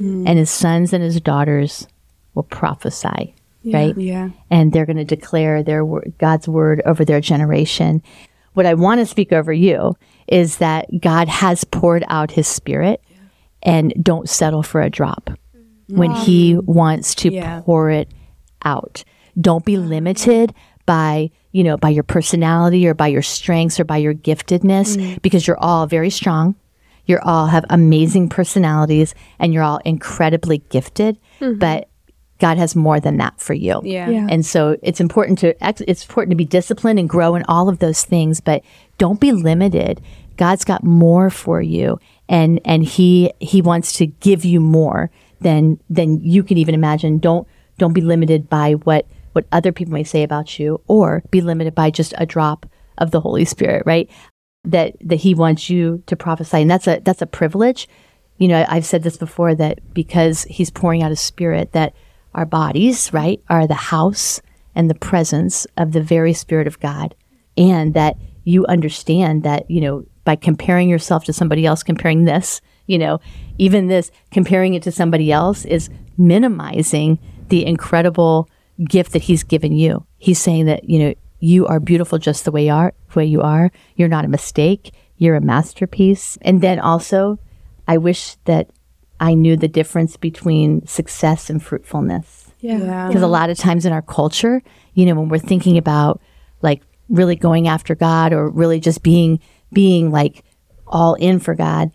[0.00, 0.28] mm.
[0.28, 1.86] and his sons and his daughters
[2.34, 3.96] will prophesy, yeah, right?
[3.96, 4.30] Yeah.
[4.50, 5.84] And they're going to declare their
[6.18, 8.02] God's word over their generation.
[8.54, 9.96] What I want to speak over you
[10.28, 13.16] is that God has poured out his spirit yeah.
[13.62, 15.30] and don't settle for a drop
[15.90, 15.96] mm.
[15.96, 17.60] when he wants to yeah.
[17.64, 18.08] pour it
[18.64, 19.04] out.
[19.40, 20.54] Don't be limited
[20.86, 25.20] by you know by your personality or by your strengths or by your giftedness mm.
[25.22, 26.54] because you're all very strong
[27.06, 31.58] you all have amazing personalities and you're all incredibly gifted, mm-hmm.
[31.58, 31.88] but
[32.38, 33.80] God has more than that for you.
[33.84, 34.08] Yeah.
[34.08, 34.26] yeah.
[34.28, 37.78] And so it's important to it's important to be disciplined and grow in all of
[37.78, 38.62] those things, but
[38.98, 40.00] don't be limited.
[40.36, 45.78] God's got more for you and and he he wants to give you more than
[45.88, 47.18] than you can even imagine.
[47.18, 47.46] Don't
[47.78, 51.74] don't be limited by what what other people may say about you or be limited
[51.74, 52.66] by just a drop
[52.98, 54.08] of the Holy Spirit, right?
[54.64, 56.62] That that he wants you to prophesy.
[56.62, 57.88] And that's a that's a privilege.
[58.38, 61.94] You know i've said this before that because he's pouring out his spirit that
[62.34, 64.42] our bodies right are the house
[64.74, 67.14] and the presence of the very spirit of god.
[67.56, 72.60] And that you understand that you know by comparing yourself to somebody else comparing this
[72.86, 73.20] you know
[73.58, 78.48] even this comparing it to somebody else is minimizing the incredible
[78.82, 80.04] gift that he's given you.
[80.18, 83.42] He's saying that you know you are beautiful just the way you are, way you
[83.42, 83.70] are.
[83.96, 84.92] You're not a mistake.
[85.18, 86.38] You're a masterpiece.
[86.42, 87.38] And then also,
[87.86, 88.70] I wish that
[89.20, 92.50] I knew the difference between success and fruitfulness.
[92.60, 93.08] Yeah.
[93.08, 94.62] Because a lot of times in our culture,
[94.94, 96.20] you know, when we're thinking about
[96.62, 99.38] like really going after God or really just being
[99.72, 100.44] being like
[100.86, 101.90] all in for God,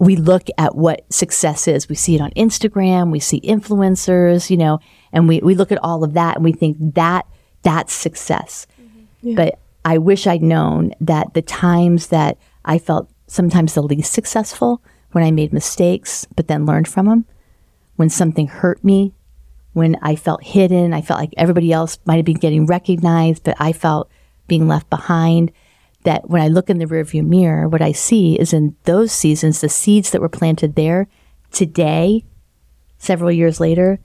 [0.00, 1.88] we look at what success is.
[1.88, 4.78] We see it on Instagram, we see influencers, you know,
[5.12, 7.26] and we, we look at all of that and we think that
[7.62, 8.66] that's success.
[9.34, 14.82] But I wish I'd known that the times that I felt sometimes the least successful,
[15.12, 17.24] when I made mistakes, but then learned from them,
[17.96, 19.14] when something hurt me,
[19.72, 23.56] when I felt hidden, I felt like everybody else might have been getting recognized, but
[23.58, 24.10] I felt
[24.46, 25.52] being left behind.
[26.04, 29.60] That when I look in the rearview mirror, what I see is in those seasons,
[29.60, 31.08] the seeds that were planted there
[31.50, 32.24] today,
[32.98, 33.98] several years later,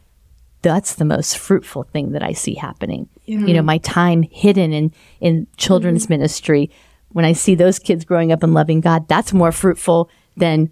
[0.62, 3.08] that's the most fruitful thing that I see happening.
[3.32, 3.48] Yeah.
[3.48, 6.14] You know, my time hidden in in children's mm-hmm.
[6.14, 6.70] ministry,
[7.10, 10.72] when I see those kids growing up and loving God, that's more fruitful than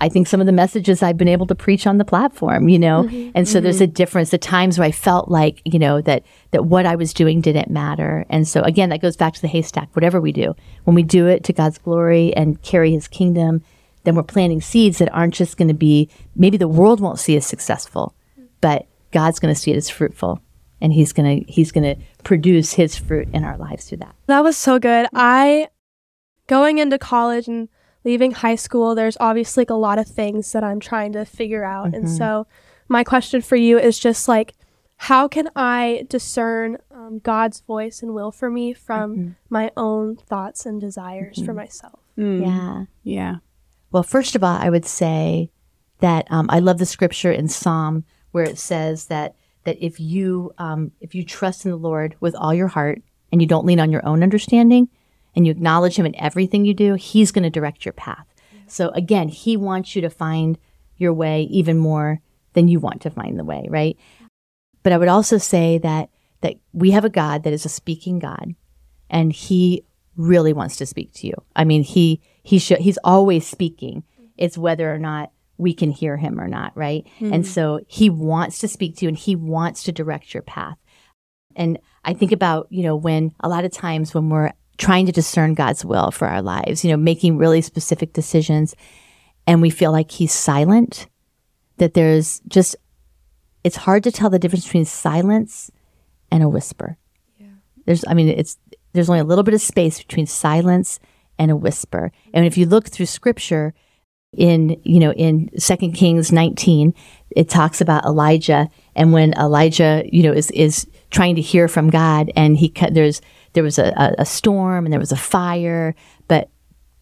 [0.00, 2.78] I think some of the messages I've been able to preach on the platform, you
[2.78, 3.04] know.
[3.04, 3.30] Mm-hmm.
[3.34, 3.64] And so mm-hmm.
[3.64, 4.30] there's a difference.
[4.30, 7.70] The times where I felt like, you know, that that what I was doing didn't
[7.70, 8.26] matter.
[8.28, 9.88] And so again, that goes back to the haystack.
[9.96, 13.62] Whatever we do, when we do it to God's glory and carry his kingdom,
[14.02, 17.36] then we're planting seeds that aren't just going to be maybe the world won't see
[17.36, 18.14] as successful,
[18.60, 20.42] but God's going to see it as fruitful
[20.84, 24.14] and he's going to he's going to produce his fruit in our lives through that.
[24.26, 25.06] That was so good.
[25.14, 25.68] I
[26.46, 27.70] going into college and
[28.04, 31.64] leaving high school, there's obviously like a lot of things that I'm trying to figure
[31.64, 31.86] out.
[31.86, 31.94] Mm-hmm.
[31.94, 32.46] And so
[32.86, 34.52] my question for you is just like
[34.96, 39.30] how can I discern um, God's voice and will for me from mm-hmm.
[39.48, 41.46] my own thoughts and desires mm-hmm.
[41.46, 41.98] for myself?
[42.18, 42.42] Mm.
[42.42, 42.84] Yeah.
[43.02, 43.36] Yeah.
[43.90, 45.50] Well, first of all, I would say
[46.00, 50.52] that um, I love the scripture in Psalm where it says that that if you
[50.58, 53.80] um, if you trust in the Lord with all your heart and you don't lean
[53.80, 54.88] on your own understanding
[55.34, 58.26] and you acknowledge Him in everything you do, He's going to direct your path.
[58.66, 60.58] So again, He wants you to find
[60.96, 62.20] your way even more
[62.52, 63.96] than you want to find the way, right?
[64.82, 66.10] But I would also say that
[66.42, 68.54] that we have a God that is a speaking God
[69.08, 69.84] and he
[70.16, 71.34] really wants to speak to you.
[71.56, 74.04] I mean, he he sh- he's always speaking.
[74.36, 77.06] It's whether or not we can hear him or not, right?
[77.20, 77.42] And hmm.
[77.42, 80.78] so he wants to speak to you and he wants to direct your path.
[81.56, 85.12] And I think about, you know, when a lot of times when we're trying to
[85.12, 88.74] discern God's will for our lives, you know, making really specific decisions
[89.46, 91.06] and we feel like he's silent,
[91.76, 92.76] that there's just
[93.62, 95.70] it's hard to tell the difference between silence
[96.30, 96.98] and a whisper.
[97.38, 97.46] Yeah.
[97.86, 98.58] There's I mean it's
[98.92, 100.98] there's only a little bit of space between silence
[101.38, 102.12] and a whisper.
[102.32, 103.74] And if you look through scripture
[104.36, 106.94] in you know in Second Kings 19,
[107.30, 111.90] it talks about Elijah and when Elijah, you know, is is trying to hear from
[111.90, 113.20] God and he cut there's
[113.52, 115.94] there was a, a, a storm and there was a fire,
[116.28, 116.48] but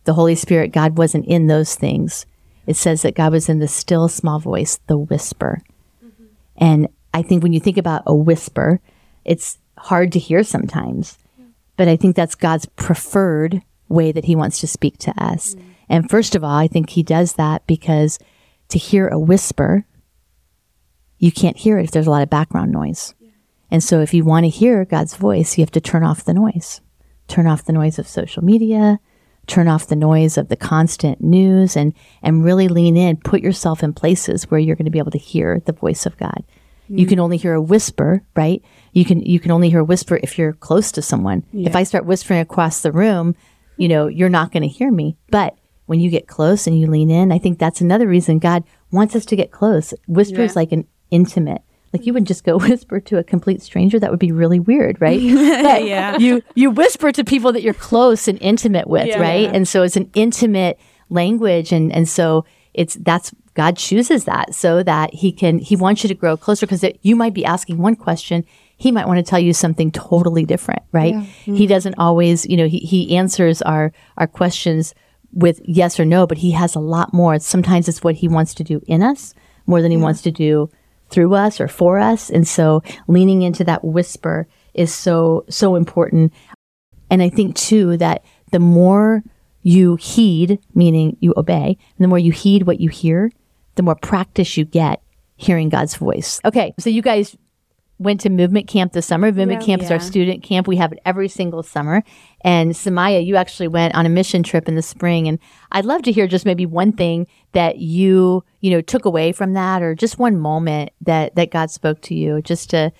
[0.05, 2.27] the Holy Spirit, God wasn't in those things.
[2.67, 5.63] It says that God was in the still small voice, the whisper.
[6.05, 6.25] Mm-hmm.
[6.57, 8.81] And I think when you think about a whisper,
[9.25, 11.19] it's hard to hear sometimes.
[11.77, 15.55] But I think that's God's preferred way that He wants to speak to us.
[15.55, 15.69] Mm-hmm.
[15.93, 18.19] And first of all, I think He does that because
[18.71, 19.85] to hear a whisper,
[21.19, 23.15] you can't hear it if there's a lot of background noise.
[23.71, 26.35] And so if you want to hear God's voice, you have to turn off the
[26.35, 26.81] noise.
[27.29, 29.01] Turn off the noise of social media,
[29.47, 33.83] turn off the noise of the constant news and and really lean in, put yourself
[33.83, 36.43] in places where you're going to be able to hear the voice of God.
[36.85, 36.99] Mm-hmm.
[36.99, 38.63] You can only hear a whisper, right?
[38.93, 41.45] You can you can only hear a whisper if you're close to someone.
[41.53, 43.37] If I start whispering across the room,
[43.77, 45.17] you know, you're not going to hear me.
[45.31, 48.65] But when you get close and you lean in, I think that's another reason God
[48.91, 49.93] wants us to get close.
[50.07, 51.63] Whisper is like an intimate.
[51.93, 53.99] Like you would just go whisper to a complete stranger.
[53.99, 55.21] That would be really weird, right?
[55.83, 56.17] Yeah.
[56.19, 59.21] You you whisper to people that you're close and intimate with, Yeah.
[59.21, 59.55] right?
[59.55, 60.79] And so it's an intimate
[61.11, 66.03] language, and and so it's that's God chooses that so that He can He wants
[66.03, 68.45] you to grow closer because you might be asking one question.
[68.77, 71.15] He might want to tell you something totally different, right?
[71.45, 74.95] He doesn't always, you know, he, he answers our our questions
[75.33, 77.39] with yes or no, but he has a lot more.
[77.39, 79.35] Sometimes it's what he wants to do in us
[79.67, 80.69] more than he wants to do
[81.11, 82.31] through us or for us.
[82.31, 86.33] And so leaning into that whisper is so, so important.
[87.11, 89.23] And I think too that the more
[89.63, 93.31] you heed, meaning you obey, and the more you heed what you hear,
[93.77, 95.03] the more practice you get
[95.37, 96.41] hearing God's voice.
[96.45, 97.37] Okay, so you guys
[98.03, 99.29] went to movement camp this summer.
[99.29, 99.67] Movement Yeah.
[99.67, 100.67] camp is our student camp.
[100.67, 102.03] We have it every single summer.
[102.43, 105.29] And Samaya, you actually went on a mission trip in the spring.
[105.29, 105.39] And
[105.71, 109.53] I'd love to hear just maybe one thing that you, you know, took away from
[109.55, 112.93] that or just one moment that that God spoke to you just to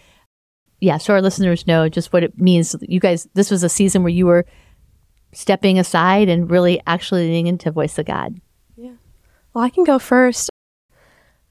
[0.81, 2.75] yeah, so our listeners know just what it means.
[2.81, 4.45] You guys, this was a season where you were
[5.33, 8.41] stepping aside and really actually leaning into voice of God.
[8.77, 8.95] Yeah.
[9.55, 10.51] Well, I can go first.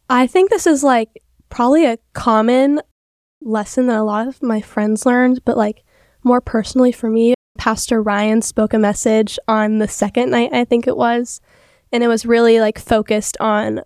[0.10, 2.82] I think this is like probably a common
[3.42, 5.84] lesson that a lot of my friends learned, but like
[6.24, 10.88] more personally for me, Pastor Ryan spoke a message on the second night, I think
[10.88, 11.42] it was,
[11.92, 13.82] and it was really like focused on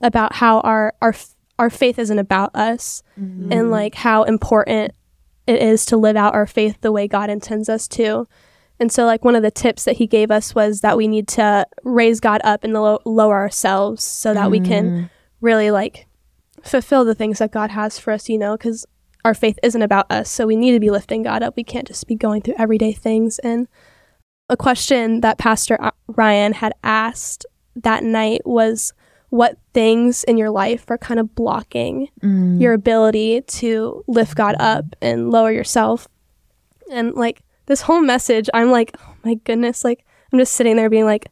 [0.00, 1.14] about how our our
[1.58, 3.52] our faith isn't about us mm-hmm.
[3.52, 4.94] and like how important
[5.46, 8.26] it is to live out our faith the way God intends us to.
[8.80, 11.28] And so, like, one of the tips that he gave us was that we need
[11.28, 15.10] to raise God up and lo- lower ourselves so that we can mm.
[15.40, 16.08] really, like,
[16.62, 18.86] fulfill the things that God has for us, you know, because
[19.24, 20.30] our faith isn't about us.
[20.30, 21.56] So we need to be lifting God up.
[21.56, 23.38] We can't just be going through everyday things.
[23.40, 23.68] And
[24.48, 27.46] a question that Pastor uh, Ryan had asked
[27.76, 28.92] that night was
[29.30, 32.08] what things in your life are kind of blocking
[32.60, 36.06] your ability to lift God up and lower yourself.
[36.90, 40.90] And like this whole message, I'm like, oh my goodness, like I'm just sitting there
[40.90, 41.28] being like,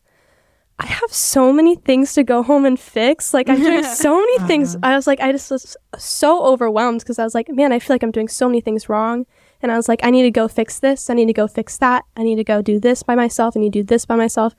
[0.81, 3.35] I have so many things to go home and fix.
[3.35, 4.77] Like I'm doing so many things.
[4.77, 4.93] Uh-huh.
[4.93, 7.95] I was like, I just was so overwhelmed because I was like, man, I feel
[7.95, 9.27] like I'm doing so many things wrong.
[9.63, 11.11] And I was like, I need to go fix this.
[11.11, 12.05] I need to go fix that.
[12.17, 13.57] I need to go do this by myself.
[13.57, 14.55] I need to do this by myself.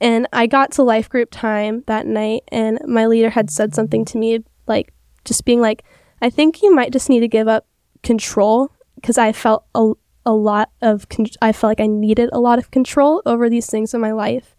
[0.00, 4.04] And I got to life group time that night, and my leader had said something
[4.06, 5.82] to me, like just being like,
[6.22, 7.66] I think you might just need to give up
[8.02, 9.92] control because I felt a,
[10.24, 13.66] a lot of, con- I felt like I needed a lot of control over these
[13.66, 14.54] things in my life.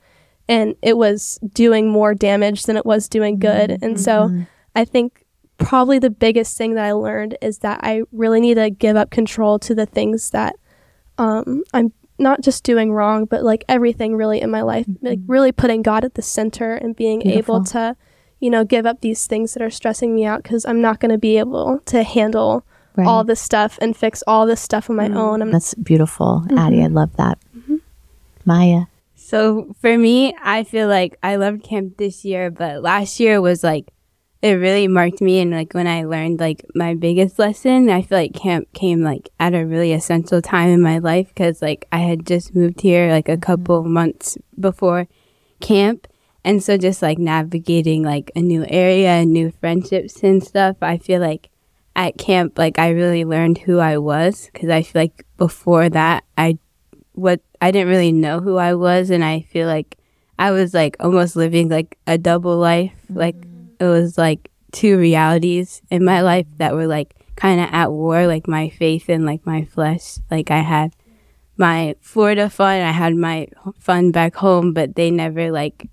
[0.49, 3.77] And it was doing more damage than it was doing good.
[3.83, 4.43] And so mm-hmm.
[4.75, 5.25] I think
[5.59, 9.11] probably the biggest thing that I learned is that I really need to give up
[9.11, 10.55] control to the things that
[11.19, 15.31] um, I'm not just doing wrong, but like everything really in my life, like mm-hmm.
[15.31, 17.95] really putting God at the center and being able to,
[18.39, 21.11] you know, give up these things that are stressing me out because I'm not going
[21.11, 23.07] to be able to handle Right.
[23.07, 25.15] all this stuff and fix all this stuff on my mm-hmm.
[25.15, 25.41] own.
[25.41, 26.83] I'm, That's beautiful, Addie.
[26.83, 27.37] I love that.
[28.43, 28.85] Maya.
[29.29, 33.63] So for me, I feel like I loved camp this year, but last year was
[33.63, 33.93] like
[34.41, 38.17] it really marked me and like when I learned like my biggest lesson, I feel
[38.17, 41.99] like camp came like at a really essential time in my life because like I
[41.99, 43.41] had just moved here like a mm-hmm.
[43.41, 45.07] couple months before
[45.59, 46.07] camp.
[46.43, 50.97] And so just like navigating like a new area and new friendships and stuff, I
[50.97, 51.49] feel like
[51.95, 56.23] at camp like I really learned who I was because I feel like before that
[56.35, 56.57] I
[57.19, 59.97] what I didn't really know who I was and I feel like
[60.37, 62.93] I was like almost living like a double life.
[63.09, 63.35] Like
[63.79, 68.25] it was like two realities in my life that were like kind of at war,
[68.25, 70.19] like my faith and like my flesh.
[70.31, 70.95] Like I had
[71.57, 73.47] my Florida fun, I had my
[73.79, 75.89] fun back home, but they never like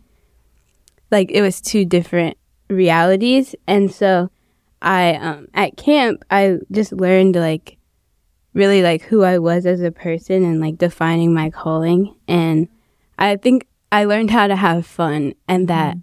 [1.10, 2.36] like it was two different
[2.70, 3.54] realities.
[3.66, 4.30] And so
[4.80, 7.75] I um at camp I just learned like
[8.56, 12.68] really like who I was as a person and like defining my calling and
[13.18, 16.02] I think I learned how to have fun and that mm.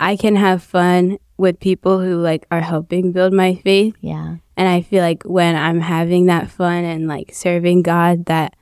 [0.00, 3.94] I can have fun with people who like are helping build my faith.
[4.00, 4.36] Yeah.
[4.56, 8.56] And I feel like when I'm having that fun and like serving God that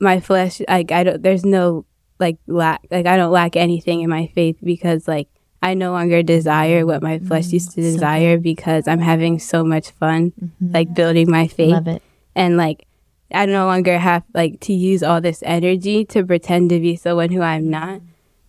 [0.00, 1.84] my flesh like I don't there's no
[2.18, 5.28] like lack like I don't lack anything in my faith because like
[5.62, 7.52] I no longer desire what my flesh mm.
[7.54, 10.72] used to so desire because I'm having so much fun mm-hmm.
[10.72, 12.02] like building my faith Love it.
[12.34, 12.86] And like
[13.32, 17.30] I no longer have like to use all this energy to pretend to be someone
[17.30, 18.00] who I'm not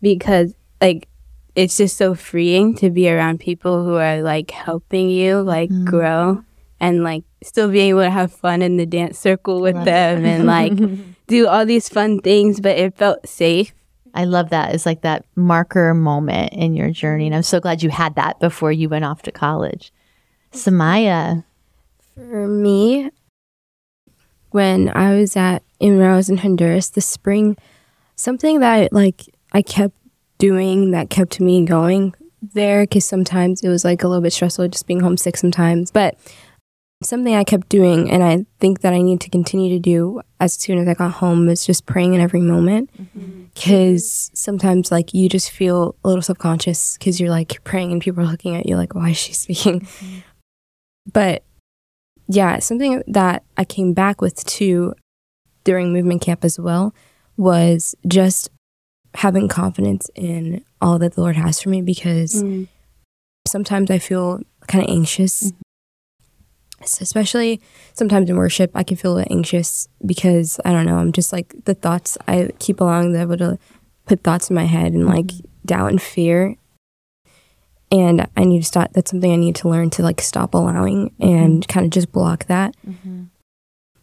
[0.02, 1.08] because like
[1.56, 5.86] it's just so freeing to be around people who are like helping you like mm.
[5.86, 6.44] grow
[6.80, 10.26] and like still being able to have fun in the dance circle with Love them
[10.26, 10.74] and like
[11.28, 13.74] do all these fun things but it felt safe
[14.16, 14.74] I love that.
[14.74, 17.26] It's like that marker moment in your journey.
[17.26, 19.92] And I'm so glad you had that before you went off to college.
[20.54, 21.44] Samaya.
[22.16, 23.12] For me,
[24.56, 27.58] when I was at in when I was in Honduras this spring,
[28.16, 29.96] something that like I kept
[30.38, 34.70] doing that kept me going there because sometimes it was like a little bit stressful
[34.70, 36.18] just being homesick sometimes, but
[37.04, 40.54] something I kept doing and I think that I need to continue to do as
[40.54, 42.90] soon as I got home was just praying in every moment.
[42.98, 43.44] Mm-hmm.
[43.54, 48.24] Because sometimes like you just feel a little subconscious because you're like praying and people
[48.24, 49.82] are looking at you like why is she speaking?
[49.82, 50.20] Mm-hmm.
[51.12, 51.44] But
[52.28, 54.94] yeah something that i came back with too
[55.64, 56.94] during movement camp as well
[57.38, 58.50] was just
[59.16, 62.68] having confidence in all that the lord has for me because mm.
[63.48, 65.62] sometimes i feel kind of anxious mm-hmm.
[66.82, 67.62] S- especially
[67.94, 71.32] sometimes in worship i can feel a little anxious because i don't know i'm just
[71.32, 73.58] like the thoughts i keep allowing them able to
[74.06, 75.48] put thoughts in my head and like mm-hmm.
[75.66, 76.56] doubt and fear
[77.92, 81.10] and i need to stop that's something i need to learn to like stop allowing
[81.12, 81.24] mm-hmm.
[81.24, 83.26] and kind of just block that mm-hmm.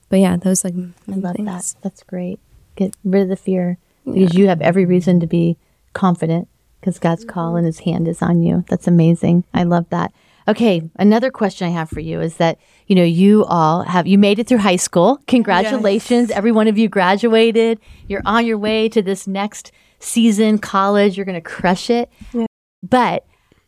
[0.09, 0.75] but yeah those like
[1.13, 1.47] I love things.
[1.47, 1.83] that.
[1.83, 2.41] That's great.
[2.77, 5.57] Get rid of the fear because you have every reason to be
[5.93, 6.49] confident
[6.81, 7.35] because God's mm-hmm.
[7.35, 8.65] call and his hand is on you.
[8.69, 9.45] That's amazing.
[9.55, 10.13] I love that.
[10.49, 14.19] Okay, another question I have for you is that, you know, you all have you
[14.19, 15.21] made it through high school.
[15.29, 16.33] Congratulations.
[16.33, 17.79] Every one of you graduated.
[18.09, 21.17] You're on your way to this next season, college.
[21.17, 22.11] You're going to crush it.
[22.33, 22.47] Yeah.
[22.83, 23.25] But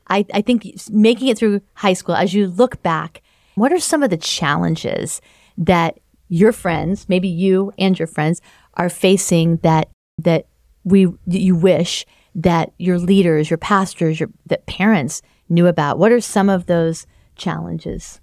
[0.09, 3.23] I, I think making it through high school, as you look back,
[3.55, 5.21] what are some of the challenges
[5.57, 8.41] that your friends, maybe you and your friends,
[8.75, 9.89] are facing that
[10.19, 10.47] that
[10.85, 15.99] we you wish that your leaders, your pastors, your that parents knew about?
[15.99, 18.21] What are some of those challenges?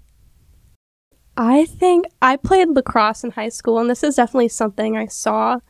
[1.36, 5.60] I think I played lacrosse in high school, and this is definitely something I saw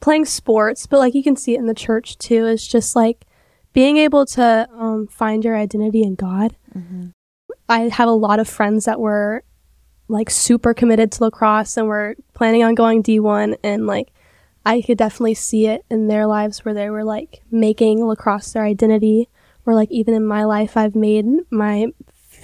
[0.00, 3.24] playing sports, but like you can see it in the church too, is just like
[3.78, 6.56] being able to um, find your identity in God.
[7.68, 9.44] I have a lot of friends that were
[10.08, 14.08] like super committed to lacrosse and were planning on going D1, and like
[14.66, 18.64] I could definitely see it in their lives where they were like making lacrosse their
[18.64, 19.28] identity,
[19.64, 21.86] or like even in my life, I've made my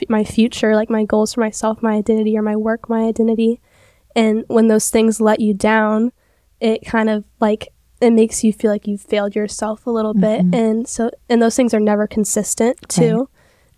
[0.09, 3.61] my future, like my goals for myself, my identity, or my work, my identity.
[4.15, 6.13] And when those things let you down,
[6.61, 10.45] it kind of like it makes you feel like you've failed yourself a little bit.
[10.53, 13.29] And so, and those things are never consistent too.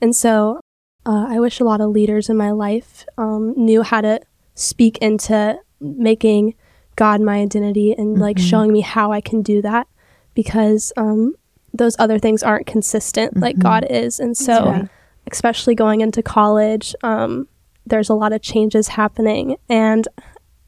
[0.00, 0.60] And so,
[1.04, 4.20] uh, I wish a lot of leaders in my life um, knew how to
[4.54, 6.54] speak into making
[6.96, 9.86] God my identity and like showing me how I can do that
[10.34, 11.34] because um,
[11.72, 14.18] those other things aren't consistent like God is.
[14.18, 14.88] And so, right.
[15.30, 17.46] especially going into college, um,
[17.86, 19.56] there's a lot of changes happening.
[19.68, 20.08] And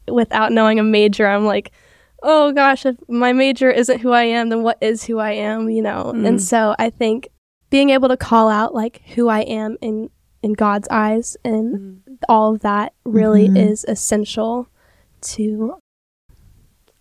[0.07, 1.73] without knowing a major, I'm like,
[2.23, 5.71] oh gosh, if my major isn't who I am, then what is who I am,
[5.71, 6.11] you know?
[6.11, 6.41] And mm.
[6.41, 7.29] so I think
[7.71, 10.11] being able to call out like who I am in
[10.43, 12.17] in God's eyes and mm.
[12.29, 13.57] all of that really mm-hmm.
[13.57, 14.69] is essential
[15.21, 15.81] to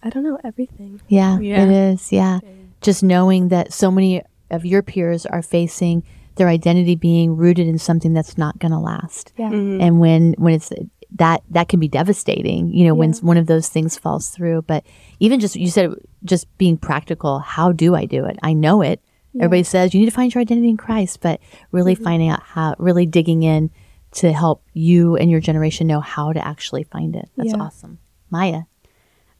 [0.03, 1.01] I don't know, everything.
[1.07, 1.63] Yeah, Yeah.
[1.63, 2.11] it is.
[2.11, 2.39] Yeah.
[2.81, 4.21] Just knowing that so many
[4.51, 6.03] of your peers are facing
[6.35, 9.33] their identity being rooted in something that's not going to last.
[9.37, 9.49] Yeah.
[9.49, 9.81] Mhm.
[9.81, 10.71] And when when it's
[11.15, 14.63] that that can be devastating, you know, when one of those things falls through.
[14.63, 14.85] But
[15.19, 15.93] even just you said
[16.25, 18.37] just being practical, how do I do it?
[18.43, 19.01] I know it.
[19.35, 21.39] Everybody says you need to find your identity in Christ, but
[21.71, 22.03] really Mm-hmm.
[22.03, 23.69] finding out how really digging in
[24.13, 27.29] to help you and your generation know how to actually find it.
[27.37, 27.59] That's Yeah.
[27.61, 27.99] awesome.
[28.31, 28.61] Maya.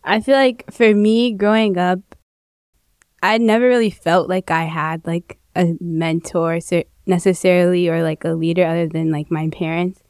[0.04, 2.00] I feel like for me growing up,
[3.24, 6.60] I never really felt like I had like a mentor
[7.08, 10.02] necessarily or like a leader other than like my parents.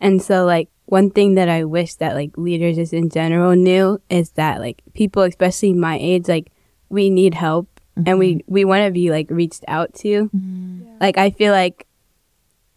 [0.00, 4.00] And so like one thing that I wish that like leaders just in general knew
[4.08, 6.50] is that like people, especially my age, like
[6.88, 7.68] we need help
[8.04, 8.52] and we, mm-hmm.
[8.52, 10.28] we want to be like reached out to.
[10.28, 10.96] Mm-hmm.
[11.00, 11.86] Like I feel like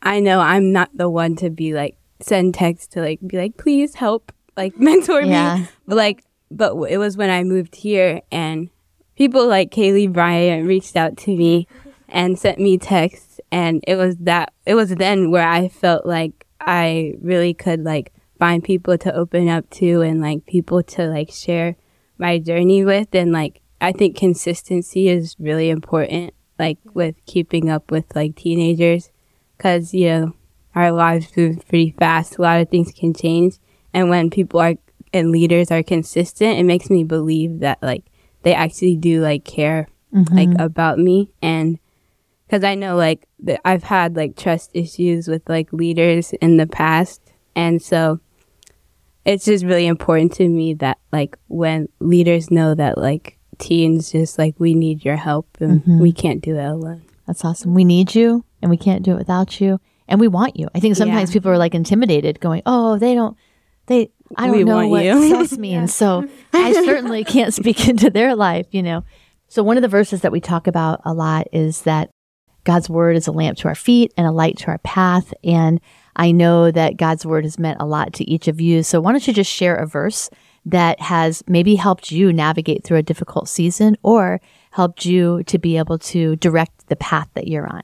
[0.01, 3.57] I know I'm not the one to be like send text to like be like
[3.57, 5.57] please help like mentor Yeah.
[5.57, 8.69] me but like but it was when I moved here and
[9.15, 11.67] people like Kaylee Bryant reached out to me
[12.07, 16.45] and sent me texts and it was that it was then where I felt like
[16.59, 21.31] I really could like find people to open up to and like people to like
[21.31, 21.75] share
[22.17, 23.13] my journey with.
[23.13, 29.11] And like I think consistency is really important like with keeping up with like teenagers.
[29.57, 30.33] Cuz you know
[30.75, 32.37] our lives move pretty fast.
[32.37, 33.57] A lot of things can change.
[33.93, 34.75] And when people are
[35.11, 38.05] and leaders are consistent it makes me believe that like
[38.43, 40.61] they actually do like care like mm-hmm.
[40.61, 41.31] about me.
[41.41, 41.79] And
[42.49, 43.27] because i know like
[43.63, 47.21] i've had like trust issues with like leaders in the past
[47.55, 48.19] and so
[49.25, 54.39] it's just really important to me that like when leaders know that like teens just
[54.39, 55.99] like we need your help and mm-hmm.
[55.99, 57.75] we can't do it alone That's awesome.
[57.75, 59.79] We need you and we can't do it without you.
[60.07, 60.67] And we want you.
[60.73, 61.33] I think sometimes Yeah.
[61.33, 63.37] people are like intimidated going, Oh, they don't
[63.85, 65.93] they I don't We know what you." sus means.
[66.01, 69.03] So I certainly can't speak into their life, you know.
[69.47, 72.09] So one of the verses that we talk about a lot is that
[72.63, 75.33] God's word is a lamp to our feet and a light to our path.
[75.43, 75.79] And
[76.15, 78.83] I know that God's word has meant a lot to each of you.
[78.83, 80.29] So why don't you just share a verse
[80.65, 84.41] that has maybe helped you navigate through a difficult season or
[84.71, 87.81] helped you to be able to direct the path that you're on?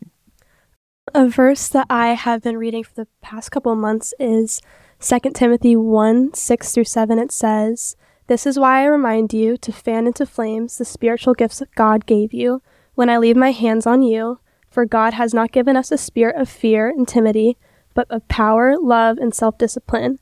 [1.14, 4.62] A verse that I have been reading for the past couple months is
[5.00, 7.20] 2 Timothy 1 6 through 7.
[7.20, 7.96] It says,
[8.28, 12.34] This is why I remind you to fan into flames the spiritual gifts God gave
[12.34, 12.62] you
[12.96, 14.40] when I leave my hands on you.
[14.76, 17.58] For God has not given us a spirit of fear and timidity,
[17.94, 20.20] but of power, love, and self discipline.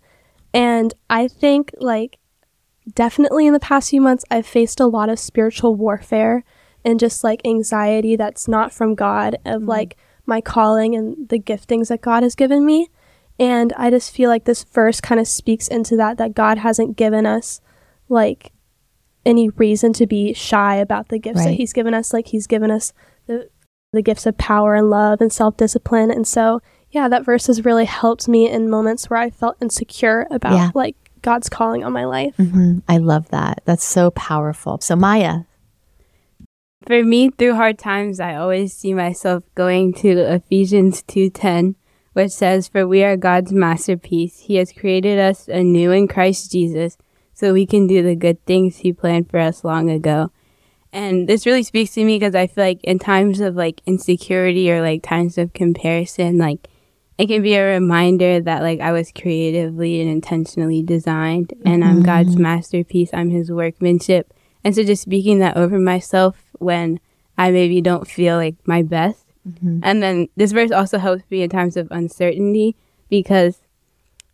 [0.54, 2.20] And I think, like,
[2.94, 6.44] definitely in the past few months, I've faced a lot of spiritual warfare
[6.86, 9.70] and just like anxiety that's not from God, of mm-hmm.
[9.70, 9.98] like
[10.28, 12.92] my calling and the giftings that God has given me.
[13.40, 16.96] And I just feel like this verse kind of speaks into that, that God hasn't
[16.96, 17.60] given us
[18.08, 18.52] like
[19.26, 22.14] any reason to be shy about the gifts that He's given us.
[22.14, 22.94] Like He's given us
[23.26, 23.50] the,
[23.94, 26.12] the gifts of power and love and self discipline.
[26.12, 30.28] And so, yeah, that verse has really helped me in moments where I felt insecure
[30.30, 30.72] about Yeah.
[30.76, 32.36] like God's calling on my life.
[32.36, 33.62] hmm I love that.
[33.66, 34.80] That's so powerful.
[34.82, 35.42] So Maya,
[36.86, 41.76] for me through hard times i always see myself going to ephesians 2.10
[42.12, 46.98] which says for we are god's masterpiece he has created us anew in christ jesus
[47.34, 50.30] so we can do the good things he planned for us long ago
[50.94, 54.72] and this really speaks to me because i feel like in times of like insecurity
[54.72, 56.68] or like times of comparison like
[57.18, 62.04] it can be a reminder that like i was creatively and intentionally designed and i'm
[62.04, 62.44] god's mm-hmm.
[62.44, 63.10] masterpiece.
[63.14, 64.34] I'm his workmanship.
[64.64, 67.00] And so just speaking that over myself when
[67.38, 69.26] I maybe don't feel like my best.
[69.48, 69.80] Mm-hmm.
[69.84, 72.76] And then this verse also helps me in times of uncertainty
[73.10, 73.60] because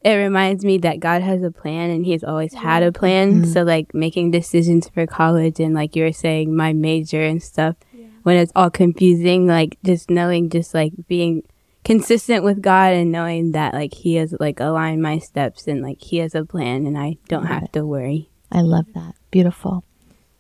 [0.02, 3.42] it reminds me that God has a plan and He's always had a plan.
[3.42, 3.52] Mm-hmm.
[3.52, 7.76] So, like making decisions for college and, like you were saying, my major and stuff,
[8.24, 11.44] when it's all confusing, like just knowing, just like being
[11.84, 16.02] consistent with God and knowing that, like, He has like aligned my steps and, like,
[16.02, 17.74] He has a plan and I don't have it.
[17.74, 18.30] to worry.
[18.52, 19.16] I love that.
[19.32, 19.84] Beautiful.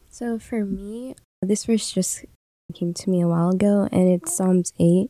[0.10, 2.26] So for me, this verse just
[2.74, 5.10] came to me a while ago, and it's Psalms 8,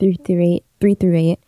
[0.00, 1.38] 3 through 8, 3 through 8.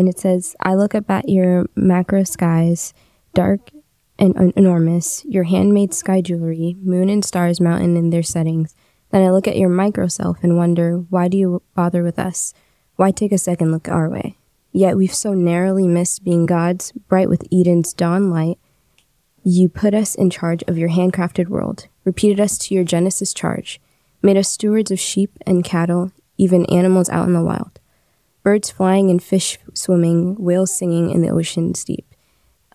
[0.00, 2.94] And it says, I look up at your macro skies,
[3.34, 3.70] dark
[4.18, 8.74] and un- enormous, your handmade sky jewelry, moon and stars mountain in their settings.
[9.10, 12.54] Then I look at your micro self and wonder, why do you bother with us?
[12.96, 14.38] Why take a second look our way?
[14.72, 18.56] Yet we've so narrowly missed being God's, bright with Eden's dawn light.
[19.44, 23.82] You put us in charge of your handcrafted world, repeated us to your Genesis charge,
[24.22, 27.79] made us stewards of sheep and cattle, even animals out in the wild,
[28.42, 32.06] birds flying and fish swimming, whales singing in the ocean's deep.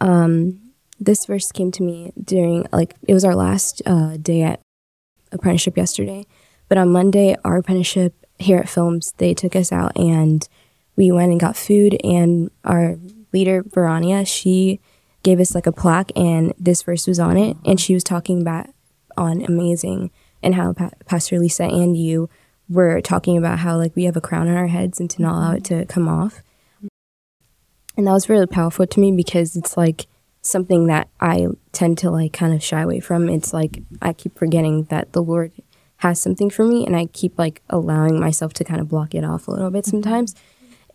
[0.02, 0.62] Um,
[1.00, 4.62] this verse came to me during, like, it was our last uh, day at
[5.32, 6.26] apprenticeship yesterday,
[6.70, 10.48] but on Monday, our apprenticeship here at Films, they took us out and
[10.96, 11.98] we went and got food.
[12.04, 12.98] And our
[13.34, 14.80] leader, Verania, she
[15.24, 17.58] gave us like a plaque and this verse was on it.
[17.66, 18.68] And she was talking about
[19.18, 20.12] on amazing
[20.44, 22.30] and how pa- Pastor Lisa and you
[22.70, 25.36] were talking about how like we have a crown on our heads and to not
[25.36, 26.42] allow it to come off.
[27.98, 30.08] And that was really powerful to me because it's like
[30.42, 33.30] something that I tend to like kind of shy away from.
[33.30, 35.52] It's like I keep forgetting that the Lord
[35.98, 39.24] has something for me and I keep like allowing myself to kind of block it
[39.24, 40.36] off a little bit sometimes.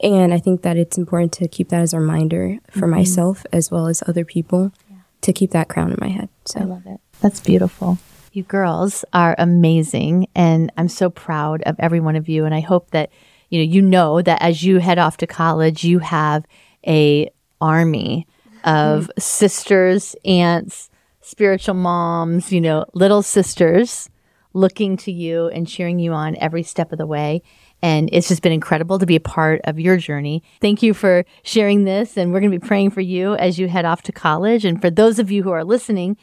[0.02, 2.90] And I think that it's important to keep that as a reminder for Mm-hmm.
[2.90, 4.72] myself as well as other people
[5.22, 6.28] to keep that crown in my head.
[6.46, 7.00] So I love it.
[7.20, 7.98] That's beautiful.
[8.32, 12.60] You girls are amazing and I'm so proud of every one of you and I
[12.60, 13.10] hope that
[13.48, 16.44] you know you know that as you head off to college you have
[16.86, 18.26] a army
[18.64, 19.20] of mm-hmm.
[19.20, 24.08] sisters, aunts, spiritual moms, you know, little sisters
[24.52, 27.42] looking to you and cheering you on every step of the way.
[27.82, 30.42] And it's just been incredible to be a part of your journey.
[30.60, 32.16] Thank you for sharing this.
[32.16, 34.64] And we're going to be praying for you as you head off to college.
[34.64, 36.16] And for those of you who are listening,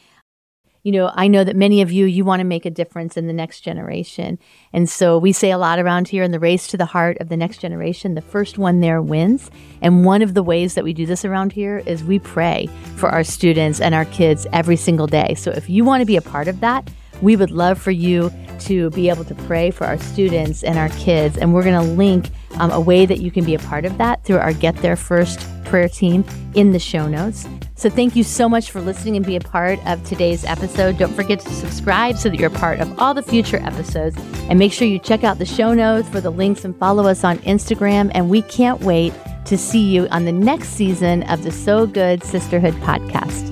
[0.82, 3.26] you know, I know that many of you, you want to make a difference in
[3.26, 4.38] the next generation.
[4.72, 7.28] And so we say a lot around here in the race to the heart of
[7.28, 9.50] the next generation, the first one there wins.
[9.82, 13.08] And one of the ways that we do this around here is we pray for
[13.08, 15.34] our students and our kids every single day.
[15.34, 18.32] So if you want to be a part of that, we would love for you
[18.60, 21.36] to be able to pray for our students and our kids.
[21.36, 23.98] And we're going to link um, a way that you can be a part of
[23.98, 27.46] that through our Get There First prayer team in the show notes.
[27.76, 30.98] So thank you so much for listening and be a part of today's episode.
[30.98, 34.16] Don't forget to subscribe so that you're a part of all the future episodes.
[34.48, 37.22] And make sure you check out the show notes for the links and follow us
[37.22, 38.10] on Instagram.
[38.14, 39.12] And we can't wait
[39.44, 43.48] to see you on the next season of the So Good Sisterhood podcast.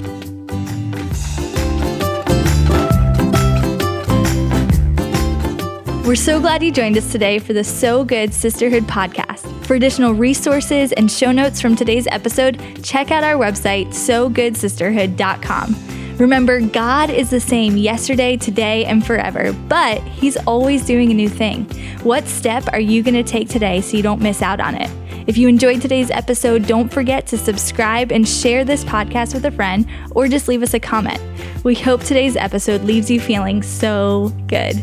[6.06, 9.55] We're so glad you joined us today for the So Good Sisterhood podcast.
[9.66, 16.16] For additional resources and show notes from today's episode, check out our website, sogoodsisterhood.com.
[16.18, 21.28] Remember, God is the same yesterday, today, and forever, but He's always doing a new
[21.28, 21.64] thing.
[22.04, 24.88] What step are you going to take today so you don't miss out on it?
[25.26, 29.50] If you enjoyed today's episode, don't forget to subscribe and share this podcast with a
[29.50, 31.20] friend or just leave us a comment.
[31.64, 34.76] We hope today's episode leaves you feeling so good.